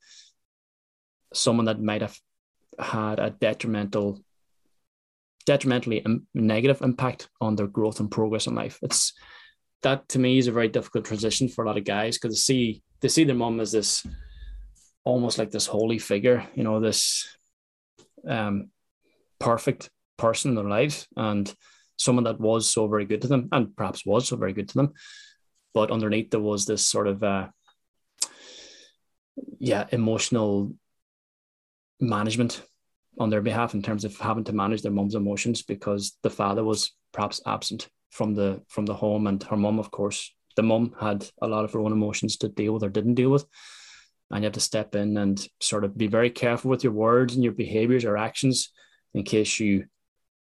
[1.33, 2.17] someone that might have
[2.79, 4.21] had a detrimental
[5.45, 8.79] detrimentally negative impact on their growth and progress in life.
[8.81, 9.13] It's
[9.83, 12.53] that to me is a very difficult transition for a lot of guys because they
[12.53, 14.05] see they see their mom as this
[15.03, 17.27] almost like this holy figure, you know, this
[18.27, 18.69] um,
[19.39, 21.53] perfect person in their lives and
[21.95, 24.73] someone that was so very good to them and perhaps was so very good to
[24.73, 24.93] them.
[25.73, 27.47] But underneath there was this sort of uh,
[29.59, 30.73] yeah, emotional
[31.99, 32.61] management
[33.19, 36.63] on their behalf in terms of having to manage their mom's emotions because the father
[36.63, 40.95] was perhaps absent from the from the home and her mum of course the mum
[40.99, 43.45] had a lot of her own emotions to deal with or didn't deal with
[44.31, 47.35] and you have to step in and sort of be very careful with your words
[47.35, 48.71] and your behaviors or actions
[49.13, 49.85] in case you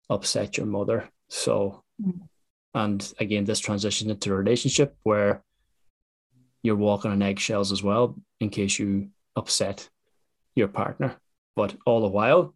[0.09, 1.09] upset your mother.
[1.29, 2.21] So, mm-hmm.
[2.73, 5.43] and again, this transition into a relationship where
[6.61, 9.89] you're walking on eggshells as well in case you upset
[10.55, 11.17] your partner.
[11.55, 12.55] But all the while,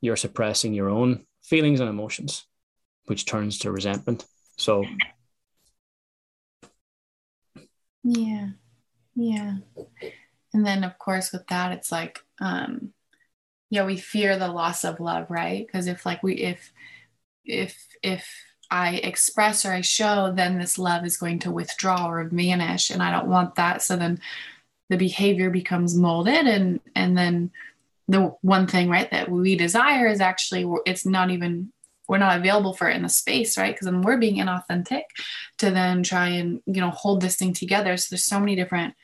[0.00, 2.46] you're suppressing your own feelings and emotions,
[3.08, 4.24] which turns to resentment.
[4.56, 4.84] So,
[8.04, 8.48] yeah,
[9.14, 9.56] yeah.
[10.54, 12.92] And then, of course, with that, it's like, um,
[13.70, 15.66] yeah, we fear the loss of love, right?
[15.66, 16.72] Because if, like, we, if,
[17.44, 18.26] if, if
[18.70, 22.90] I express or I show, then this love is going to withdraw or vanish.
[22.90, 23.82] And I don't want that.
[23.82, 24.20] So then
[24.88, 27.50] the behavior becomes molded and, and then
[28.08, 31.72] the one thing, right, that we desire is actually, it's not even,
[32.08, 33.74] we're not available for it in the space, right?
[33.74, 35.02] Because then we're being inauthentic
[35.58, 37.96] to then try and, you know, hold this thing together.
[37.96, 38.94] So there's so many different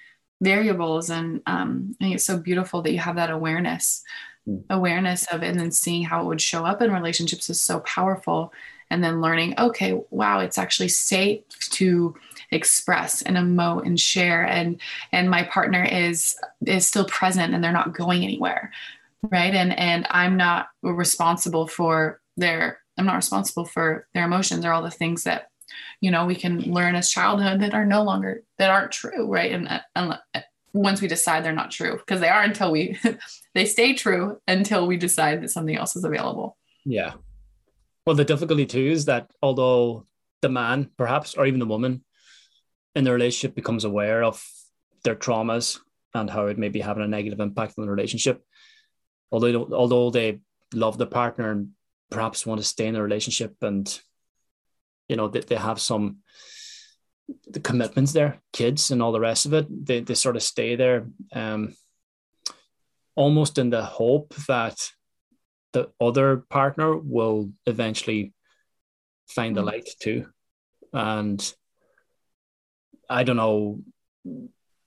[0.41, 1.11] variables.
[1.11, 4.03] And um, I think it's so beautiful that you have that awareness,
[4.49, 4.65] mm.
[4.71, 7.81] awareness of it, and then seeing how it would show up in relationships is so
[7.81, 8.53] powerful.
[8.91, 12.15] And then learning, okay, wow, it's actually safe to
[12.51, 16.37] express and emote and share and and my partner is
[16.67, 18.71] is still present and they're not going anywhere
[19.31, 24.73] right and and i'm not responsible for their i'm not responsible for their emotions or
[24.73, 25.49] all the things that
[26.01, 29.53] you know we can learn as childhood that are no longer that aren't true right?
[29.53, 30.41] And, uh, and uh,
[30.73, 32.99] once we decide they're not true because they are until we
[33.55, 36.57] they stay true until we decide that something else is available.
[36.85, 37.15] Yeah.
[38.07, 40.07] Well the difficulty too is that although
[40.43, 42.05] the man perhaps or even the woman
[42.95, 44.45] in the relationship becomes aware of
[45.05, 45.79] their traumas
[46.13, 48.43] and how it may be having a negative impact on the relationship
[49.33, 50.41] although although they
[50.75, 51.71] love the partner and
[52.11, 54.01] perhaps want to stay in the relationship and
[55.09, 56.19] you know, they, they have some
[57.49, 59.87] the commitments there, kids and all the rest of it.
[59.87, 61.75] They, they sort of stay there um,
[63.15, 64.91] almost in the hope that
[65.73, 68.35] the other partner will eventually
[69.29, 69.67] find the mm.
[69.67, 70.27] light too.
[70.93, 71.55] And
[73.09, 73.81] I don't know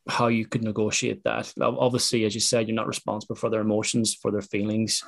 [0.08, 1.52] how you could negotiate that.
[1.60, 5.04] Obviously, as you said, you're not responsible for their emotions, for their feelings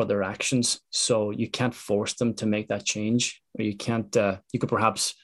[0.00, 0.80] for their actions.
[0.88, 4.16] So you can't force them to make that change, or you can't.
[4.16, 5.14] Uh, you could perhaps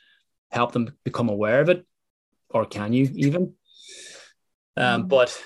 [0.50, 1.86] help them become aware of it,
[2.50, 3.54] or can you even?
[4.76, 5.08] Um, mm.
[5.08, 5.42] but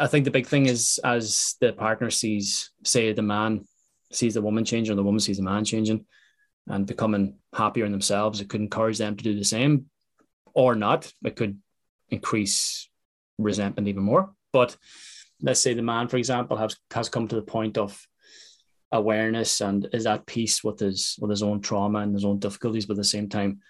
[0.00, 3.64] I think the big thing is as the partner sees, say, the man
[4.12, 6.04] sees the woman changing, or the woman sees the man changing,
[6.66, 9.86] and becoming happier in themselves, it could encourage them to do the same,
[10.54, 11.12] or not.
[11.24, 11.56] It could
[12.08, 12.88] increase
[13.38, 14.32] resentment even more.
[14.52, 14.76] But
[15.40, 18.04] let's say the man, for example, has has come to the point of
[18.96, 22.86] awareness and is at peace with his with his own trauma and his own difficulties,
[22.86, 23.60] but at the same time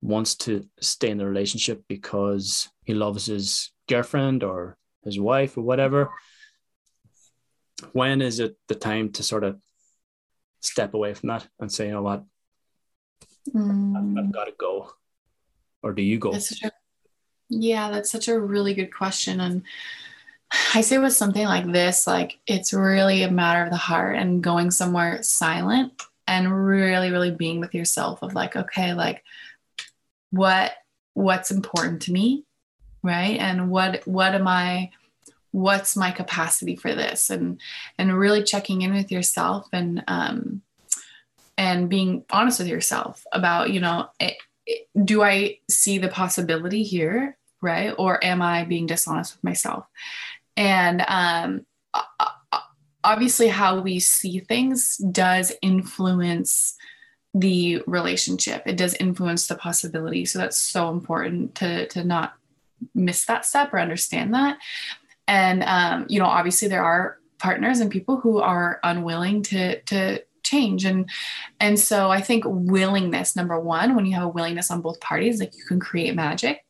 [0.00, 5.62] wants to stay in the relationship because he loves his girlfriend or his wife or
[5.62, 6.10] whatever.
[7.92, 9.58] When is it the time to sort of
[10.60, 12.24] step away from that and say, you know what,
[13.54, 13.96] mm.
[13.96, 14.92] I've, I've got to go,
[15.82, 16.32] or do you go?
[16.32, 16.70] That's a,
[17.48, 19.62] yeah, that's such a really good question, and
[20.74, 24.42] I say with something like this, like it's really a matter of the heart and
[24.42, 25.92] going somewhere silent
[26.26, 29.22] and really, really being with yourself of like, okay, like
[30.30, 30.72] what
[31.14, 32.44] what's important to me,
[33.02, 33.38] right?
[33.38, 34.90] And what what am I
[35.50, 37.30] what's my capacity for this?
[37.30, 37.60] And
[37.98, 40.62] and really checking in with yourself and um
[41.58, 44.36] and being honest with yourself about, you know, it,
[44.66, 47.94] it, do I see the possibility here, right?
[47.98, 49.84] Or am I being dishonest with myself?
[50.56, 51.66] And um,
[53.04, 56.76] obviously, how we see things does influence
[57.34, 58.62] the relationship.
[58.66, 60.26] It does influence the possibility.
[60.26, 62.34] So that's so important to to not
[62.94, 64.58] miss that step or understand that.
[65.26, 70.22] And um, you know, obviously, there are partners and people who are unwilling to to
[70.42, 71.08] change and
[71.60, 75.40] and so i think willingness number one when you have a willingness on both parties
[75.40, 76.64] like you can create magic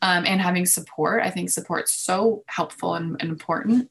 [0.00, 1.22] um, and having support.
[1.22, 3.90] I think support's so helpful and, and important.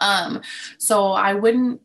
[0.00, 0.40] Um,
[0.78, 1.80] so I wouldn't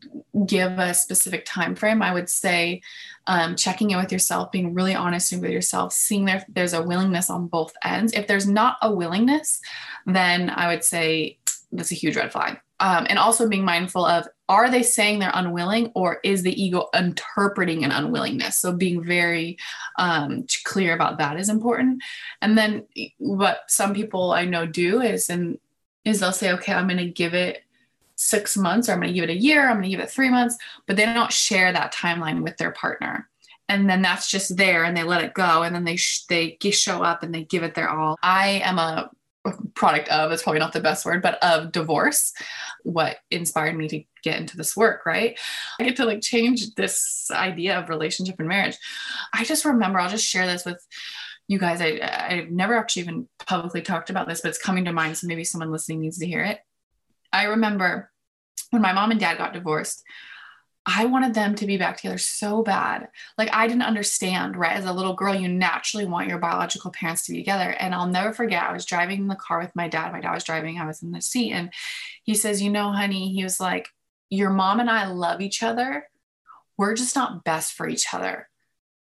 [0.46, 2.02] give a specific time frame.
[2.02, 2.82] I would say
[3.28, 7.30] um, checking in with yourself, being really honest with yourself, seeing there there's a willingness
[7.30, 8.14] on both ends.
[8.14, 9.60] If there's not a willingness,
[10.06, 11.40] then I would say
[11.72, 12.60] that's a huge red flag.
[12.82, 16.88] Um, and also being mindful of are they saying they're unwilling or is the ego
[16.96, 18.58] interpreting an unwillingness?
[18.58, 19.58] So being very
[19.98, 22.02] um, clear about that is important.
[22.42, 22.88] And then
[23.18, 25.60] what some people i know do is and
[26.06, 27.64] is they'll say okay i'm going to give it
[28.16, 30.10] six months or i'm going to give it a year i'm going to give it
[30.10, 33.30] three months but they don't share that timeline with their partner.
[33.68, 36.58] And then that's just there and they let it go and then they sh- they
[36.72, 38.18] show up and they give it their all.
[38.24, 39.12] I am a
[39.74, 42.34] product of it's probably not the best word, but of divorce,
[42.84, 45.40] what inspired me to get into this work, right?
[45.80, 48.78] I get to like change this idea of relationship and marriage.
[49.34, 50.86] I just remember, I'll just share this with
[51.48, 51.82] you guys.
[51.82, 52.00] I,
[52.30, 55.18] I've never actually even publicly talked about this, but it's coming to mind.
[55.18, 56.60] So maybe someone listening needs to hear it.
[57.32, 58.12] I remember
[58.72, 60.04] when my mom and dad got divorced,
[60.86, 63.10] I wanted them to be back together so bad.
[63.38, 64.78] Like I didn't understand, right?
[64.78, 67.72] As a little girl, you naturally want your biological parents to be together.
[67.80, 70.12] And I'll never forget, I was driving in the car with my dad.
[70.12, 71.52] My dad was driving, I was in the seat.
[71.52, 71.72] And
[72.24, 73.90] he says, You know, honey, he was like,
[74.30, 76.08] Your mom and I love each other.
[76.78, 78.48] We're just not best for each other.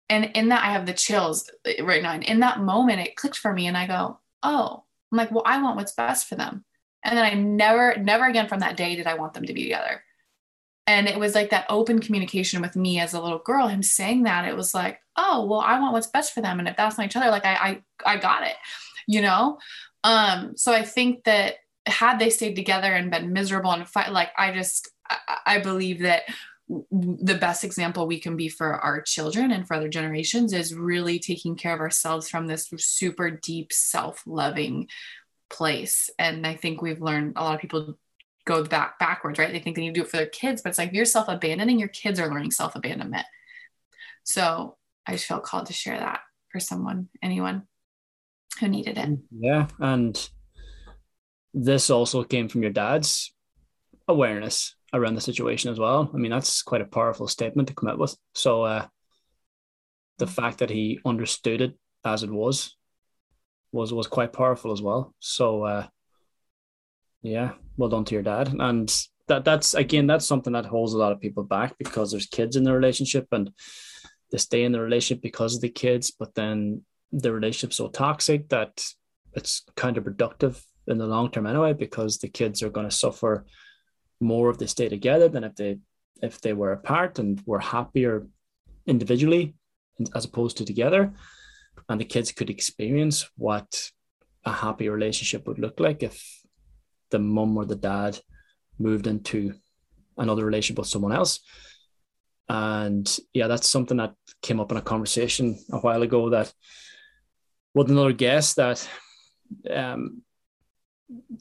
[0.10, 2.14] And in that, I have the chills eh, right now.
[2.14, 3.68] And in that moment, it clicked for me.
[3.68, 6.66] And I go, Oh, I'm like, Well, I want what's best for them.
[7.06, 9.64] And then I never, never again from that day did I want them to be
[9.64, 10.04] together
[10.90, 14.24] and it was like that open communication with me as a little girl him saying
[14.24, 16.98] that it was like oh well i want what's best for them and if that's
[16.98, 18.56] not each other like i i, I got it
[19.08, 19.58] you know?
[20.04, 24.30] Um so i think that had they stayed together and been miserable and fight like
[24.38, 26.24] i just I, I believe that
[26.92, 31.18] the best example we can be for our children and for other generations is really
[31.18, 34.88] taking care of ourselves from this super deep self-loving
[35.50, 36.12] place.
[36.20, 37.98] And i think we've learned a lot of people
[38.46, 39.52] go back backwards, right?
[39.52, 41.80] They think they need to do it for their kids, but it's like you're self-abandoning,
[41.80, 43.26] your kids are learning self-abandonment.
[44.24, 46.22] So I just felt called to share that
[46.52, 47.68] for someone, anyone
[48.60, 49.20] who needed it.
[49.38, 49.68] Yeah.
[49.80, 50.30] And
[51.54, 53.34] this also came from your dad's
[54.08, 56.10] awareness around the situation as well.
[56.14, 58.16] I mean, that's quite a powerful statement to come out with.
[58.34, 58.88] So uh
[60.18, 62.76] the fact that he understood it as it was
[63.72, 65.14] was was quite powerful as well.
[65.20, 65.88] So uh
[67.22, 68.54] yeah, well done to your dad.
[68.60, 68.94] And
[69.28, 72.56] that that's again that's something that holds a lot of people back because there's kids
[72.56, 73.52] in the relationship and
[74.32, 78.50] they stay in the relationship because of the kids, but then the relationship's so toxic
[78.50, 78.84] that
[79.34, 83.46] it's counterproductive in the long term anyway, because the kids are going to suffer
[84.20, 85.78] more if they stay together than if they
[86.22, 88.28] if they were apart and were happier
[88.86, 89.56] individually
[90.16, 91.14] as opposed to together.
[91.88, 93.90] And the kids could experience what
[94.46, 96.39] a happy relationship would look like if
[97.12, 98.20] the mum or the dad
[98.78, 99.54] moved into
[100.18, 101.40] another relationship with someone else.
[102.48, 106.52] And yeah, that's something that came up in a conversation a while ago that
[107.76, 108.88] with another guest that
[109.70, 110.24] um,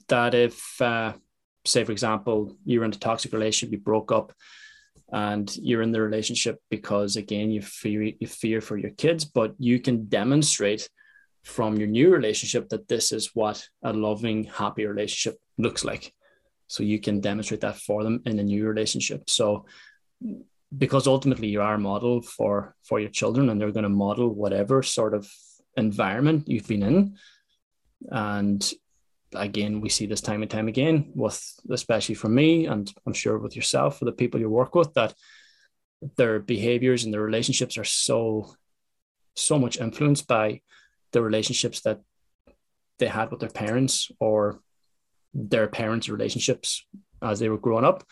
[0.07, 1.13] that if uh,
[1.65, 4.33] say for example you're in a toxic relationship, you broke up
[5.11, 9.55] and you're in the relationship because again you fear you fear for your kids, but
[9.57, 10.89] you can demonstrate
[11.43, 16.13] from your new relationship that this is what a loving, happy relationship looks like.
[16.67, 19.29] So you can demonstrate that for them in a new relationship.
[19.29, 19.65] So
[20.77, 24.29] because ultimately you are a model for for your children and they're going to model
[24.29, 25.27] whatever sort of
[25.75, 27.17] environment you've been in.
[28.09, 28.73] And
[29.33, 33.37] again, we see this time and time again with especially for me and I'm sure
[33.37, 35.13] with yourself, for the people you work with, that
[36.17, 38.53] their behaviors and their relationships are so
[39.35, 40.61] so much influenced by
[41.11, 42.01] the relationships that
[42.99, 44.59] they had with their parents or
[45.33, 46.85] their parents' relationships
[47.21, 48.03] as they were growing up,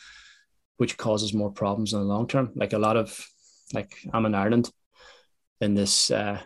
[0.78, 2.52] which causes more problems in the long term.
[2.56, 3.26] Like a lot of,
[3.74, 4.72] like I'm in Ireland,
[5.62, 6.40] in this, uh,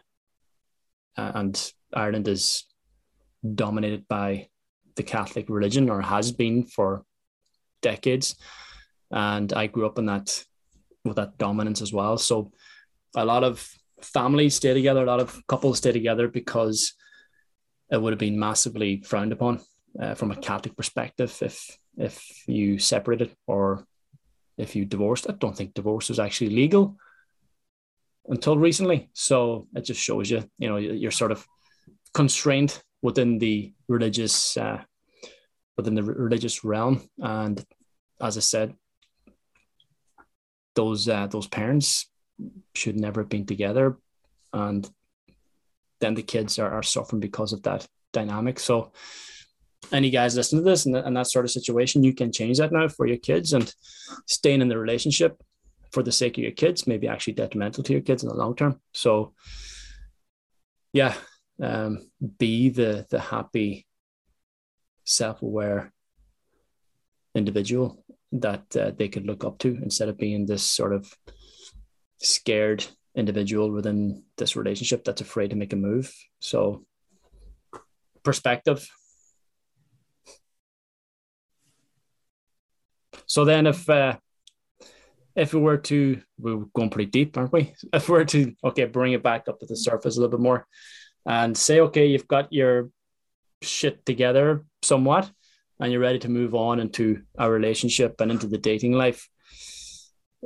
[1.17, 2.65] and Ireland is
[3.55, 4.47] dominated by
[4.95, 7.03] the Catholic religion or has been for
[7.81, 8.35] decades,
[9.11, 10.43] and I grew up in that
[11.03, 12.17] with that dominance as well.
[12.17, 12.51] So
[13.15, 13.67] a lot of
[14.03, 16.93] families stay together, a lot of couples stay together because
[17.91, 19.59] it would have been massively frowned upon
[19.99, 23.85] uh, from a Catholic perspective if if you separated or
[24.57, 25.29] if you divorced.
[25.29, 26.95] I don't think divorce was actually legal
[28.27, 29.09] until recently.
[29.13, 31.45] So it just shows you, you know, you're sort of
[32.13, 34.81] constrained within the religious uh,
[35.77, 37.09] within the religious realm.
[37.19, 37.63] And
[38.21, 38.73] as I said,
[40.75, 42.10] those uh, those parents
[42.75, 43.97] should never have been together,
[44.53, 44.89] and
[45.99, 48.59] then the kids are, are suffering because of that dynamic.
[48.59, 48.91] So
[49.91, 52.71] any guys listen to this and, and that sort of situation, you can change that
[52.71, 53.73] now for your kids and
[54.27, 55.41] staying in the relationship
[55.91, 58.35] for the sake of your kids may be actually detrimental to your kids in the
[58.35, 58.79] long term.
[58.93, 59.33] So
[60.93, 61.13] yeah,
[61.61, 63.85] um, be the the happy,
[65.03, 65.91] self-aware
[67.35, 71.13] individual that uh, they could look up to instead of being this sort of
[72.21, 76.13] scared individual within this relationship that's afraid to make a move.
[76.39, 76.85] So
[78.23, 78.87] perspective
[83.31, 84.17] So then, if uh,
[85.37, 87.73] if we were to, we're going pretty deep, aren't we?
[87.93, 90.43] If we were to, okay, bring it back up to the surface a little bit
[90.43, 90.67] more,
[91.25, 92.89] and say, okay, you've got your
[93.61, 95.31] shit together somewhat
[95.79, 99.29] and you're ready to move on into a relationship and into the dating life.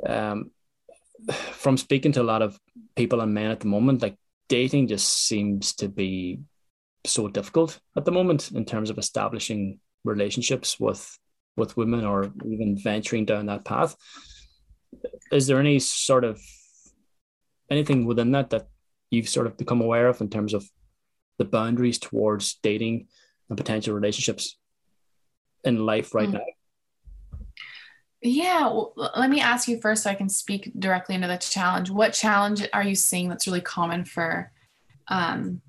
[0.06, 0.52] Um,
[1.52, 2.58] from speaking to a lot of
[2.94, 4.16] people and men at the moment, like
[4.48, 6.40] dating just seems to be
[7.04, 11.18] so difficult at the moment in terms of establishing relationships with
[11.56, 13.96] with women or even venturing down that path.
[15.32, 16.40] Is there any sort of
[17.70, 18.68] anything within that that
[19.10, 20.68] you've sort of become aware of in terms of
[21.38, 23.08] the boundaries towards dating
[23.48, 24.58] and potential relationships
[25.64, 26.34] in life right mm.
[26.34, 26.44] now?
[28.22, 31.90] Yeah, well, let me ask you first so I can speak directly into the challenge.
[31.90, 34.50] What challenge are you seeing that's really common for
[35.08, 35.60] um,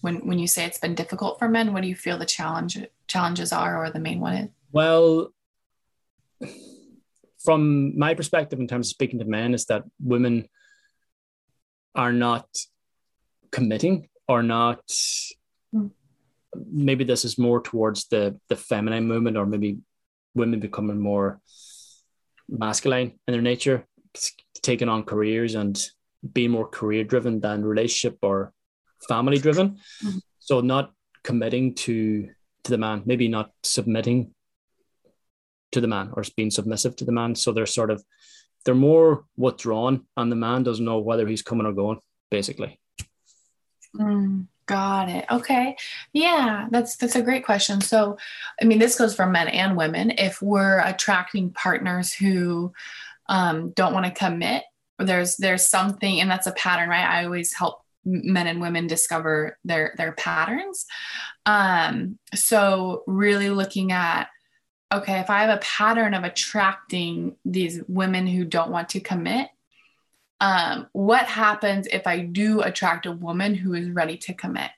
[0.00, 1.72] when when you say it's been difficult for men?
[1.72, 4.50] What do you feel the challenge challenges are or the main one is?
[4.72, 5.32] Well,
[7.44, 10.48] from my perspective in terms of speaking to men is that women
[11.94, 12.48] are not
[13.52, 14.82] committing or not
[15.72, 15.90] mm.
[16.72, 19.78] maybe this is more towards the the feminine movement or maybe
[20.34, 21.40] women becoming more
[22.48, 23.86] masculine in their nature
[24.62, 25.82] taking on careers and
[26.32, 28.52] being more career driven than relationship or
[29.08, 29.70] family driven
[30.04, 30.18] mm-hmm.
[30.38, 30.92] so not
[31.22, 32.28] committing to
[32.62, 34.34] to the man maybe not submitting
[35.74, 37.34] to the man or being submissive to the man.
[37.34, 38.02] So they're sort of
[38.64, 41.98] they're more withdrawn and the man doesn't know whether he's coming or going
[42.30, 42.80] basically.
[43.94, 45.24] Mm, got it.
[45.30, 45.76] Okay.
[46.12, 47.80] Yeah that's that's a great question.
[47.80, 48.16] So
[48.60, 50.12] i mean this goes for men and women.
[50.18, 52.72] If we're attracting partners who
[53.28, 54.64] um, don't want to commit
[54.98, 57.04] there's there's something and that's a pattern right?
[57.04, 60.86] I always help men and women discover their their patterns.
[61.46, 64.28] Um so really looking at
[64.92, 69.48] okay, if I have a pattern of attracting these women who don't want to commit,
[70.40, 74.70] um, what happens if I do attract a woman who is ready to commit?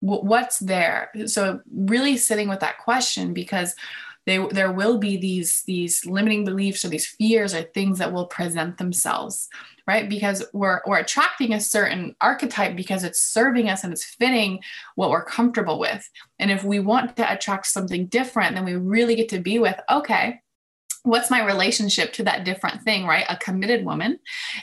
[0.00, 1.10] what's there?
[1.26, 3.74] So really sitting with that question because
[4.26, 8.26] they, there will be these these limiting beliefs or these fears or things that will
[8.26, 9.48] present themselves
[9.88, 10.06] right?
[10.06, 14.60] Because we're we're attracting a certain archetype because it's serving us and it's fitting
[14.96, 16.08] what we're comfortable with.
[16.38, 19.80] And if we want to attract something different, then we really get to be with,
[19.90, 20.40] okay,
[21.02, 23.24] what's my relationship to that different thing right?
[23.28, 24.18] A committed woman.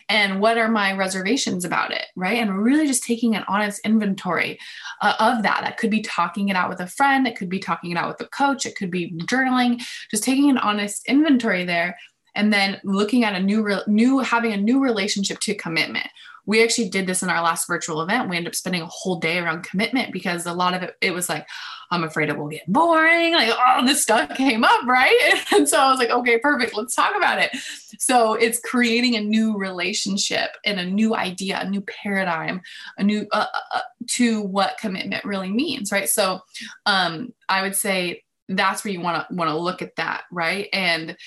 [0.09, 2.38] And what are my reservations about it right?
[2.38, 4.59] And really just taking an honest inventory
[5.01, 5.61] uh, of that.
[5.63, 7.27] That could be talking it out with a friend.
[7.27, 8.65] It could be talking it out with a coach.
[8.65, 9.81] It could be journaling.
[10.11, 11.97] Just taking an honest inventory there
[12.36, 16.07] and then looking at a new re- new having a new relationship to commitment.
[16.45, 18.29] We actually did this in our last virtual event.
[18.29, 21.11] We ended up spending a whole day around commitment because a lot of it it
[21.11, 21.47] was like
[21.91, 25.77] i'm afraid it will get boring like all this stuff came up right and so
[25.77, 27.51] i was like okay perfect let's talk about it
[27.99, 32.61] so it's creating a new relationship and a new idea a new paradigm
[32.97, 36.39] a new uh, uh, uh to what commitment really means right so
[36.86, 40.69] um i would say that's where you want to want to look at that right
[40.73, 41.17] and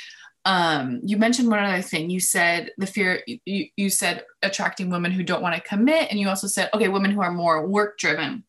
[0.48, 2.08] um, you mentioned one other thing.
[2.08, 6.08] You said the fear, you, you said attracting women who don't want to commit.
[6.10, 8.44] And you also said, okay, women who are more work driven.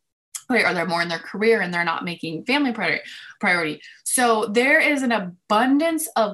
[0.49, 3.03] Or they're more in their career and they're not making family priority.
[3.39, 3.81] priority.
[4.03, 6.33] So there is an abundance of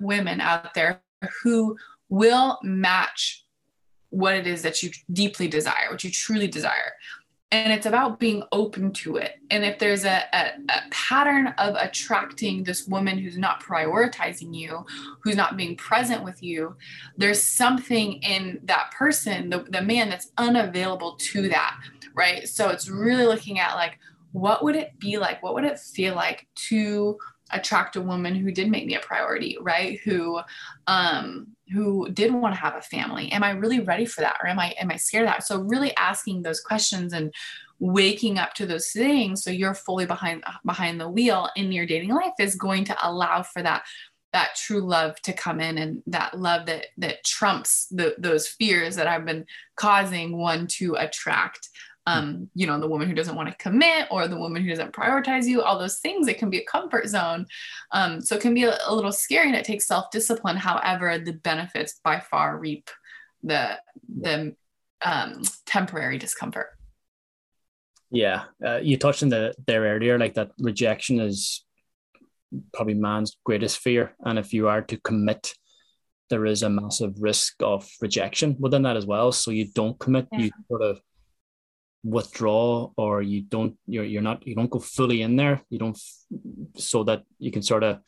[0.00, 1.02] women out there
[1.42, 1.76] who
[2.08, 3.44] will match
[4.10, 6.92] what it is that you deeply desire, what you truly desire
[7.52, 11.76] and it's about being open to it and if there's a, a, a, pattern of
[11.76, 14.84] attracting this woman who's not prioritizing you
[15.20, 16.74] who's not being present with you
[17.16, 21.78] there's something in that person the, the man that's unavailable to that
[22.16, 22.48] right?
[22.48, 23.98] So it's really looking at like
[24.32, 25.42] what would it be like?
[25.42, 27.16] What would it feel like to
[27.52, 30.00] attract a woman who did make me a priority right?
[30.04, 30.40] Who
[30.86, 33.30] um who did want to have a family?
[33.32, 35.44] Am i really ready for that or am i am i scared of that?
[35.44, 37.32] So really asking those questions and
[37.78, 42.10] waking up to those things so you're fully behind behind the wheel in your dating
[42.10, 43.84] life is going to allow for that
[44.32, 48.96] that true love to come in and that love that that trumps the, those fears
[48.96, 49.44] that i've been
[49.76, 51.68] causing one to attract
[52.06, 54.92] um, you know, the woman who doesn't want to commit or the woman who doesn't
[54.92, 57.46] prioritize you, all those things, it can be a comfort zone.
[57.90, 60.56] Um, so it can be a, a little scary and it takes self-discipline.
[60.56, 62.90] However, the benefits by far reap
[63.42, 63.78] the
[64.20, 64.54] the
[65.04, 66.68] um, temporary discomfort.
[68.10, 71.64] Yeah, uh, you touched on the there earlier, like that rejection is
[72.72, 75.54] probably man's greatest fear, and if you are to commit,
[76.30, 79.32] there is a massive risk of rejection within that as well.
[79.32, 80.38] So you don't commit, yeah.
[80.38, 81.00] you sort of
[82.04, 85.98] withdraw or you don't you're you're not you don't go fully in there you don't
[86.76, 87.98] so that you can sort of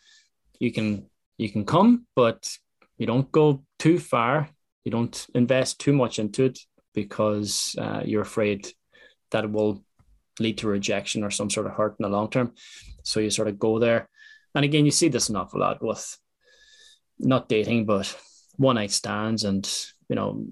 [0.61, 2.49] you can you can come but
[2.97, 4.49] you don't go too far
[4.84, 6.59] you don't invest too much into it
[6.95, 8.68] because uh, you're afraid
[9.30, 9.84] that it will
[10.41, 12.53] lead to rejection or some sort of hurt in the long term.
[13.03, 14.09] So you sort of go there.
[14.55, 16.18] And again, you see this an awful lot with
[17.18, 18.16] not dating, but
[18.57, 19.68] one night stands and,
[20.09, 20.45] you know,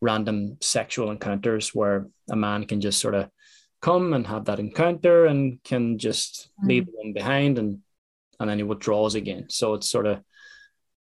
[0.00, 3.28] random sexual encounters where a man can just sort of
[3.82, 6.68] come and have that encounter and can just mm.
[6.68, 7.78] leave one behind and
[8.38, 9.50] and then he withdraws again.
[9.50, 10.22] So it's sort of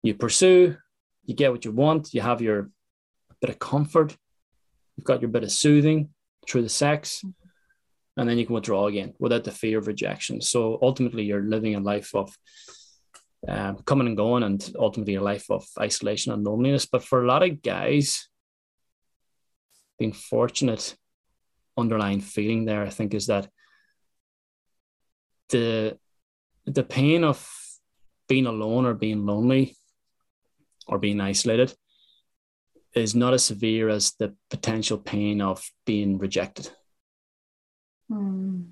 [0.02, 0.76] you pursue,
[1.26, 2.70] you get what you want, you have your
[3.40, 4.16] bit of comfort,
[4.96, 6.08] you've got your bit of soothing
[6.48, 7.22] through the sex,
[8.16, 10.40] and then you can withdraw again without the fear of rejection.
[10.40, 12.34] So ultimately, you're living a life of
[13.46, 16.86] um, coming and going, and ultimately a life of isolation and loneliness.
[16.86, 18.28] But for a lot of guys,
[19.98, 20.96] being fortunate,
[21.76, 23.48] underlying feeling there, I think, is that
[25.48, 25.98] the
[26.66, 27.48] the pain of
[28.28, 29.76] being alone or being lonely
[30.86, 31.74] or being isolated
[32.94, 36.70] is not as severe as the potential pain of being rejected.
[38.10, 38.66] Mm.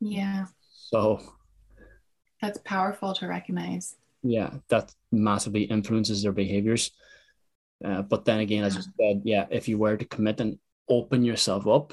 [0.00, 0.46] Yeah.
[0.90, 1.20] So
[2.40, 3.96] that's powerful to recognize.
[4.22, 6.90] Yeah, that massively influences their behaviors.
[7.84, 10.58] Uh, but then again, as you said, yeah, if you were to commit and
[10.88, 11.92] open yourself up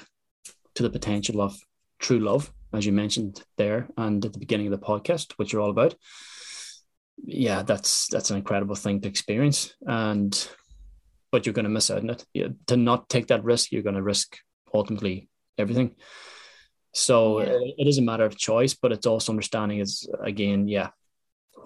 [0.76, 1.58] to the potential of
[2.00, 5.62] true love, as you mentioned there and at the beginning of the podcast, which you're
[5.62, 5.96] all about,
[7.24, 9.74] yeah, that's that's an incredible thing to experience.
[9.86, 10.48] And
[11.32, 12.26] but you're going to miss out on it.
[12.34, 14.38] Yeah, to not take that risk, you're going to risk
[14.74, 15.96] ultimately everything.
[16.94, 17.50] So yeah.
[17.50, 20.90] it, it is a matter of choice, but it's also understanding is again, yeah,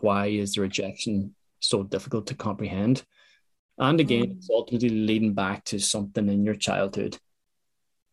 [0.02, 3.04] why is the rejection so difficult to comprehend?
[3.84, 7.18] And again, it's ultimately leading back to something in your childhood.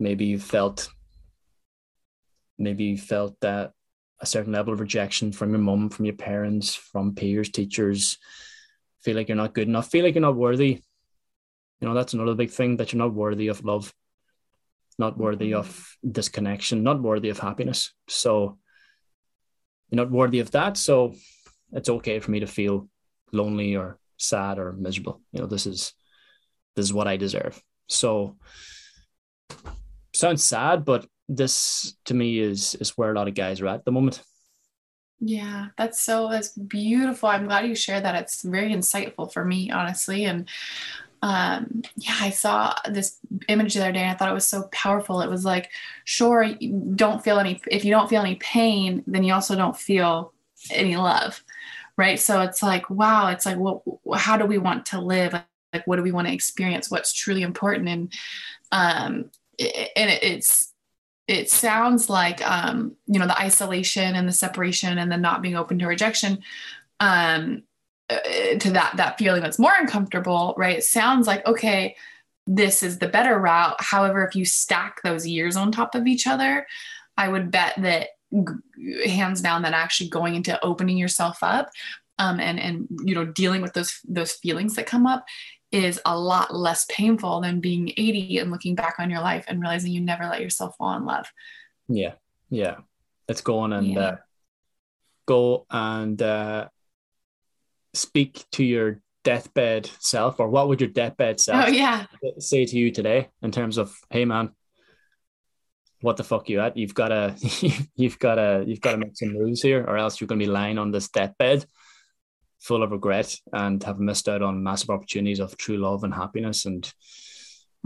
[0.01, 0.89] Maybe you felt,
[2.59, 3.71] maybe you felt that
[4.21, 8.19] a certain level of rejection from your mum, from your parents, from peers, teachers.
[9.05, 9.89] Feel like you're not good enough.
[9.89, 10.83] Feel like you're not worthy.
[11.81, 13.95] You know, that's another big thing that you're not worthy of love,
[14.99, 17.95] not worthy of this connection, not worthy of happiness.
[18.09, 18.59] So
[19.89, 20.77] you're not worthy of that.
[20.77, 21.15] So
[21.73, 22.89] it's okay for me to feel
[23.31, 25.21] lonely or sad or miserable.
[25.33, 25.93] You know, this is
[26.77, 27.61] this is what I deserve.
[27.89, 28.37] So
[30.15, 33.85] sounds sad, but this to me is is where a lot of guys are at
[33.85, 34.23] the moment.
[35.21, 37.29] Yeah, that's so that's beautiful.
[37.29, 38.15] I'm glad you shared that.
[38.15, 40.25] It's very insightful for me, honestly.
[40.25, 40.49] And
[41.23, 43.19] um yeah, I saw this
[43.49, 45.21] image the other day and I thought it was so powerful.
[45.21, 45.71] It was like,
[46.05, 46.55] sure,
[46.95, 50.33] don't feel any if you don't feel any pain, then you also don't feel
[50.71, 51.43] any love
[52.01, 52.19] right?
[52.19, 53.83] So it's like wow it's like what
[54.19, 55.35] how do we want to live?
[55.73, 56.91] Like what do we want to experience?
[56.91, 57.89] What's truly important?
[57.89, 58.13] And
[58.73, 60.73] um and it's
[61.29, 65.57] it sounds like um you know the isolation and the separation and the not being
[65.57, 66.39] open to rejection
[67.01, 67.65] um
[68.09, 68.17] uh,
[68.59, 70.79] to that that feeling that's more uncomfortable right?
[70.79, 71.97] It sounds like okay
[72.47, 73.77] this is the better route.
[73.79, 76.67] However if you stack those years on top of each other
[77.19, 78.09] i would bet that
[79.07, 81.71] hands down that actually going into opening yourself up
[82.19, 85.25] um, and and you know dealing with those those feelings that come up
[85.73, 89.61] is a lot less painful than being 80 and looking back on your life and
[89.61, 91.27] realizing you never let yourself fall in love
[91.89, 92.13] yeah
[92.51, 92.77] yeah
[93.29, 94.01] let's go on and yeah.
[94.01, 94.17] uh,
[95.27, 96.69] go and uh,
[97.95, 102.07] speak to your deathbed self or what would your deathbed self oh, yeah.
[102.39, 104.51] say to you today in terms of hey man
[106.03, 106.77] what the fuck you at?
[106.77, 107.35] You've got to,
[107.97, 110.47] you've got to, you've got to make some moves here, or else you're going to
[110.47, 111.65] be lying on this deathbed,
[112.61, 116.67] full of regret, and have missed out on massive opportunities of true love and happiness,
[116.67, 116.93] and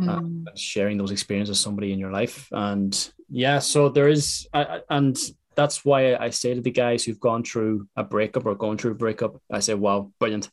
[0.01, 0.09] mm.
[0.47, 2.49] uh, sharing those experiences with somebody in your life.
[2.53, 5.17] And yeah, so there is, I, and
[5.57, 8.93] that's why I say to the guys who've gone through a breakup or going through
[8.93, 10.51] a breakup, I say, wow, brilliant.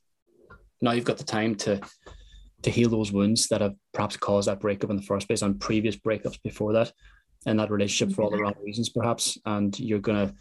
[0.81, 1.81] Now you've got the time to
[2.63, 5.57] to heal those wounds that have perhaps caused that breakup in the first place on
[5.57, 6.91] previous breakups before that
[7.45, 9.37] in that relationship for all the wrong reasons, perhaps.
[9.45, 10.33] And you're gonna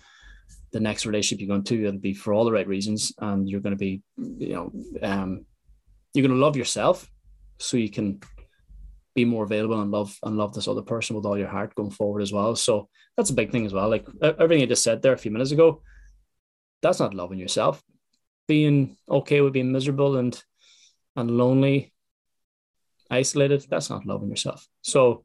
[0.73, 3.61] the next relationship you're going to, it'll be for all the right reasons, and you're
[3.61, 4.73] gonna be, you know,
[5.03, 5.45] um,
[6.15, 7.09] you're gonna love yourself,
[7.59, 8.21] so you can
[9.15, 11.91] be more available and love and love this other person with all your heart going
[11.91, 12.55] forward as well.
[12.55, 13.89] So that's a big thing as well.
[13.89, 15.83] Like everything I just said there a few minutes ago,
[16.83, 17.83] that's not loving yourself.
[18.47, 20.41] Being okay with being miserable and
[21.17, 21.93] and lonely,
[23.11, 24.67] isolated, that's not loving yourself.
[24.83, 25.25] So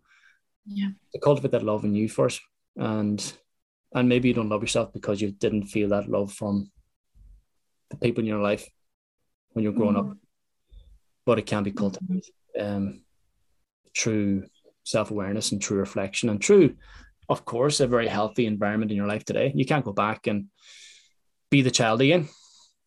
[0.66, 0.89] yeah.
[1.13, 2.41] To cultivate that love in you first
[2.76, 3.34] and
[3.93, 6.72] and maybe you don't love yourself because you didn't feel that love from
[7.89, 8.68] the people in your life
[9.53, 10.11] when you're growing mm-hmm.
[10.11, 10.18] up
[11.26, 13.01] but it can be cultivated um,
[13.97, 14.43] through
[14.84, 16.76] self-awareness and true reflection and true
[17.30, 19.51] of course a very healthy environment in your life today.
[19.55, 20.45] You can't go back and
[21.49, 22.28] be the child again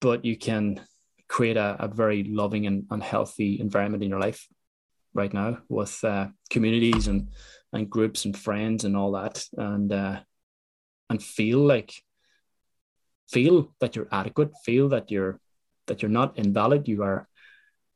[0.01, 0.81] but you can
[1.29, 4.47] create a, a very loving and, and healthy environment in your life
[5.15, 7.29] right now with uh, communities and
[7.73, 10.21] and groups and friends and all that, and uh,
[11.11, 11.93] and feel like
[13.29, 15.41] feel that you're adequate, feel that you're
[15.87, 17.29] that you're not invalid, you are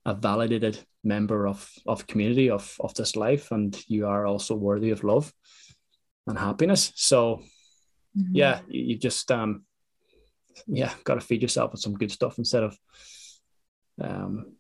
[0.05, 4.91] a validated member of of community of of this life, and you are also worthy
[4.91, 5.33] of love
[6.27, 6.93] and happiness.
[6.97, 7.43] So,
[8.17, 8.35] mm-hmm.
[8.35, 9.65] yeah, you, you just um,
[10.67, 12.79] yeah, got to feed yourself with some good stuff instead of
[14.01, 14.57] um,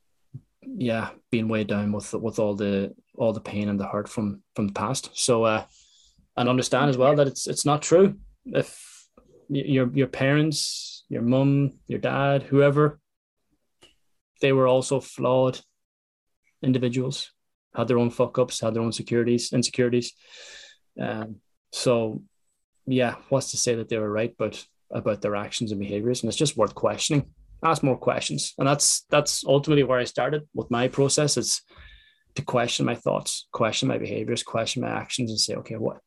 [0.63, 4.43] yeah, being weighed down with with all the all the pain and the hurt from
[4.55, 5.11] from the past.
[5.15, 5.65] So, uh,
[6.37, 8.17] and understand as well that it's it's not true.
[8.47, 9.09] If
[9.49, 13.01] your your parents, your mum, your dad, whoever,
[14.41, 15.61] they were also flawed
[16.63, 17.33] individuals,
[17.75, 20.13] had their own fuck ups, had their own securities, insecurities.
[21.01, 21.37] Um,
[21.73, 22.23] so,
[22.87, 26.29] yeah, what's to say that they were right, but about their actions and behaviors, and
[26.29, 27.33] it's just worth questioning
[27.63, 28.55] ask more questions.
[28.59, 31.63] And that's that's ultimately where I started with my process is
[32.35, 35.99] to question my thoughts, question my behaviors, question my actions, and say, okay, what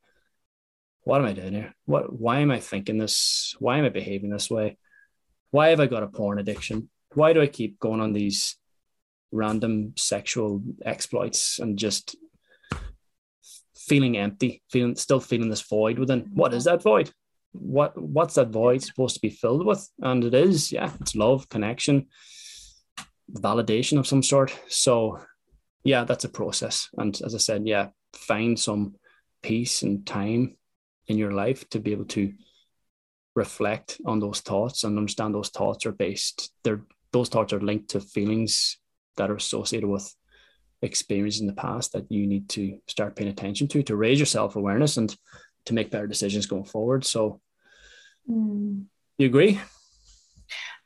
[1.03, 1.73] what am I doing here?
[1.85, 3.55] What why am I thinking this?
[3.59, 4.77] Why am I behaving this way?
[5.51, 6.89] Why have I got a porn addiction?
[7.13, 8.57] Why do I keep going on these
[9.31, 12.15] random sexual exploits and just
[13.77, 16.31] feeling empty, feeling still feeling this void within?
[16.33, 16.77] What is mm-hmm.
[16.77, 17.11] that void?
[17.59, 19.89] What what's that void supposed to be filled with?
[20.01, 22.07] And it is, yeah, it's love, connection,
[23.31, 24.57] validation of some sort.
[24.67, 25.19] So
[25.83, 26.89] yeah, that's a process.
[26.97, 28.95] And as I said, yeah, find some
[29.41, 30.57] peace and time
[31.07, 32.33] in your life to be able to
[33.35, 36.81] reflect on those thoughts and understand those thoughts are based they're
[37.11, 38.77] those thoughts are linked to feelings
[39.17, 40.13] that are associated with
[40.81, 44.25] experience in the past that you need to start paying attention to to raise your
[44.25, 45.15] self-awareness and
[45.65, 47.41] to make better decisions going forward so
[48.29, 48.85] Mm.
[49.17, 49.59] You agree?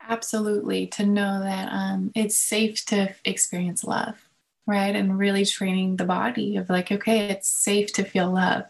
[0.07, 0.87] Absolutely.
[0.87, 4.17] To know that um, it's safe to experience love,
[4.65, 4.95] right?
[4.95, 8.65] And really training the body of like, okay, it's safe to feel love.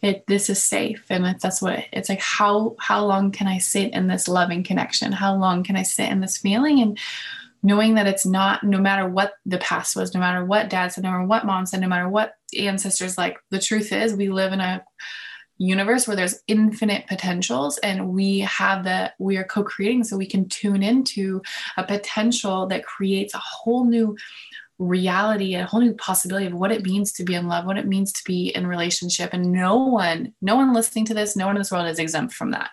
[0.00, 2.20] It this is safe, and that's what it's like.
[2.20, 5.12] How how long can I sit in this loving connection?
[5.12, 6.98] How long can I sit in this feeling and
[7.62, 11.04] knowing that it's not no matter what the past was, no matter what dad said,
[11.04, 13.38] no matter what mom said, no matter what ancestors like.
[13.50, 14.84] The truth is, we live in a
[15.62, 20.48] universe where there's infinite potentials and we have the we are co-creating so we can
[20.48, 21.40] tune into
[21.76, 24.16] a potential that creates a whole new
[24.78, 27.86] reality a whole new possibility of what it means to be in love what it
[27.86, 29.30] means to be in relationship.
[29.32, 32.34] And no one no one listening to this no one in this world is exempt
[32.34, 32.70] from that.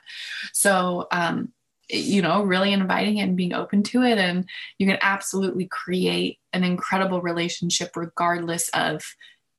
[0.54, 1.52] So um
[1.92, 4.18] you know really inviting it and being open to it.
[4.18, 9.04] And you can absolutely create an incredible relationship regardless of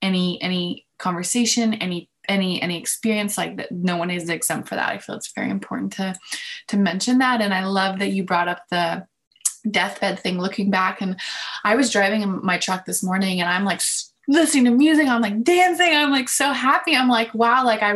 [0.01, 4.89] any any conversation any any any experience like that no one is exempt for that.
[4.89, 6.15] I feel it's very important to
[6.69, 7.41] to mention that.
[7.41, 9.05] And i love that you brought up the
[9.69, 11.01] deathbed thing looking back.
[11.01, 11.19] And
[11.63, 13.81] i was driving in my truck this morning and i'm like
[14.31, 16.95] listening to music i'm like dancing i'm like so happy.
[16.95, 17.93] I'm like wow like i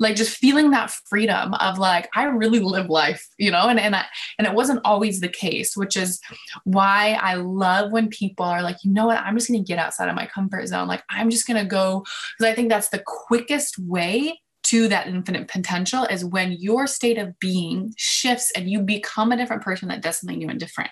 [0.00, 3.94] like just feeling that freedom of like i really live life you know and and
[3.94, 4.04] I,
[4.38, 6.20] and it wasn't always the case which is
[6.64, 9.18] why i love when people are like you know what?
[9.18, 10.88] I'm just going to get outside of my comfort zone.
[10.88, 12.04] Like i'm just going to go
[12.36, 17.18] because i think that's the quickest way to that infinite potential is when your state
[17.18, 20.90] of being shifts and you become a different person that does something new and different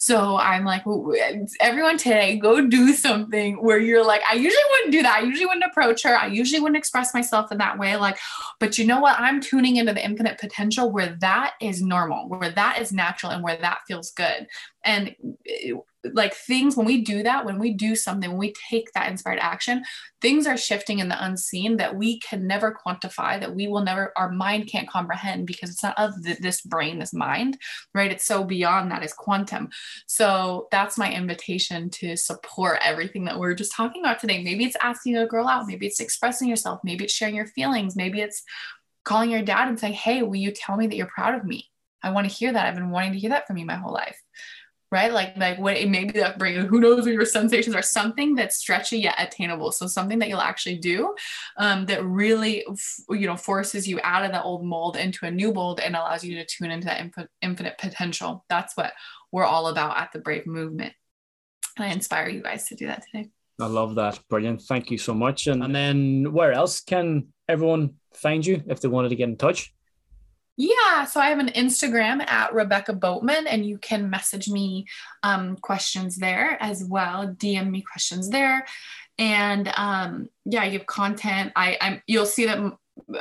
[0.00, 0.84] so I'm like,
[1.60, 5.16] everyone today, go do something where you're like, I usually wouldn't do that.
[5.16, 6.16] I usually wouldn't approach her.
[6.16, 7.96] I usually wouldn't express myself in that way.
[7.96, 8.16] Like,
[8.60, 9.18] but you know what?
[9.18, 13.42] I'm tuning into the infinite potential where that is normal, where that is natural, and
[13.42, 14.46] where that feels good.
[14.84, 15.16] And
[15.48, 15.72] eh,
[16.14, 19.38] like things when we do that when we do something when we take that inspired
[19.38, 19.82] action
[20.20, 24.12] things are shifting in the unseen that we can never quantify that we will never
[24.16, 27.58] our mind can't comprehend because it's not of this brain this mind
[27.94, 28.12] right?
[28.12, 29.70] It's so beyond that is quantum.
[30.06, 34.42] So that's my invitation to support everything that we're just talking about today.
[34.42, 37.96] Maybe it's asking a girl out maybe it's expressing yourself maybe it's sharing your feelings
[37.96, 38.42] maybe it's
[39.04, 41.70] calling your dad and saying hey will you tell me that you're proud of me?
[42.02, 42.66] I want to hear that.
[42.66, 44.20] I've been wanting to hear that from you my whole life
[44.90, 45.12] right?
[45.12, 48.98] Like like what maybe that bring who knows what your sensations are something that's stretchy
[48.98, 49.72] yet attainable.
[49.72, 51.14] So something that you'll actually do
[51.58, 52.64] um, that really
[53.10, 56.24] you know forces you out of the old mold into a new mold and allows
[56.24, 58.44] you to tune into that inf- infinite potential.
[58.48, 58.92] That's what
[59.32, 60.94] we're all about at the Brave Movement.
[61.76, 63.30] And I inspire you guys to do that today.
[63.60, 64.20] I love that.
[64.28, 64.62] Brilliant.
[64.62, 65.48] Thank you so much.
[65.48, 69.36] And, and then where else can everyone find you if they wanted to get in
[69.36, 69.74] touch?
[70.60, 74.86] Yeah, so I have an Instagram at Rebecca Boatman, and you can message me
[75.22, 77.28] um, questions there as well.
[77.28, 78.66] DM me questions there,
[79.18, 81.52] and um, yeah, I give content.
[81.54, 82.58] I, I'm you'll see that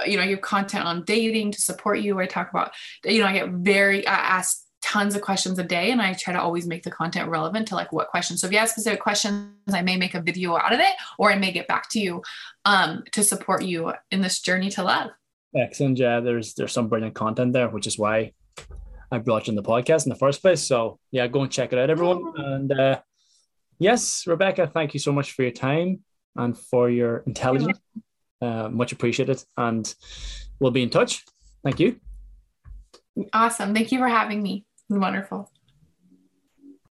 [0.08, 2.20] you know I give content on dating to support you.
[2.20, 2.72] I talk about
[3.06, 6.34] you know I get very I ask tons of questions a day and I try
[6.34, 8.42] to always make the content relevant to like what questions.
[8.42, 11.32] So if you have specific questions, I may make a video out of it or
[11.32, 12.24] I may get back to you
[12.66, 15.12] um, to support you in this journey to love.
[15.56, 15.98] Excellent.
[15.98, 18.34] Yeah, there's there's some brilliant content there, which is why
[19.12, 20.62] I brought you in the podcast in the first place.
[20.62, 22.34] So yeah, go and check it out, everyone.
[22.38, 23.00] And uh,
[23.80, 26.04] yes, Rebecca, thank you so much for your time
[26.36, 27.80] and for your intelligence.
[28.42, 29.44] Uh, much appreciated.
[29.56, 29.94] And
[30.60, 31.24] we'll be in touch.
[31.64, 32.00] Thank you.
[33.34, 33.74] Awesome.
[33.74, 34.66] Thank you for having me.
[34.90, 35.52] Wonderful.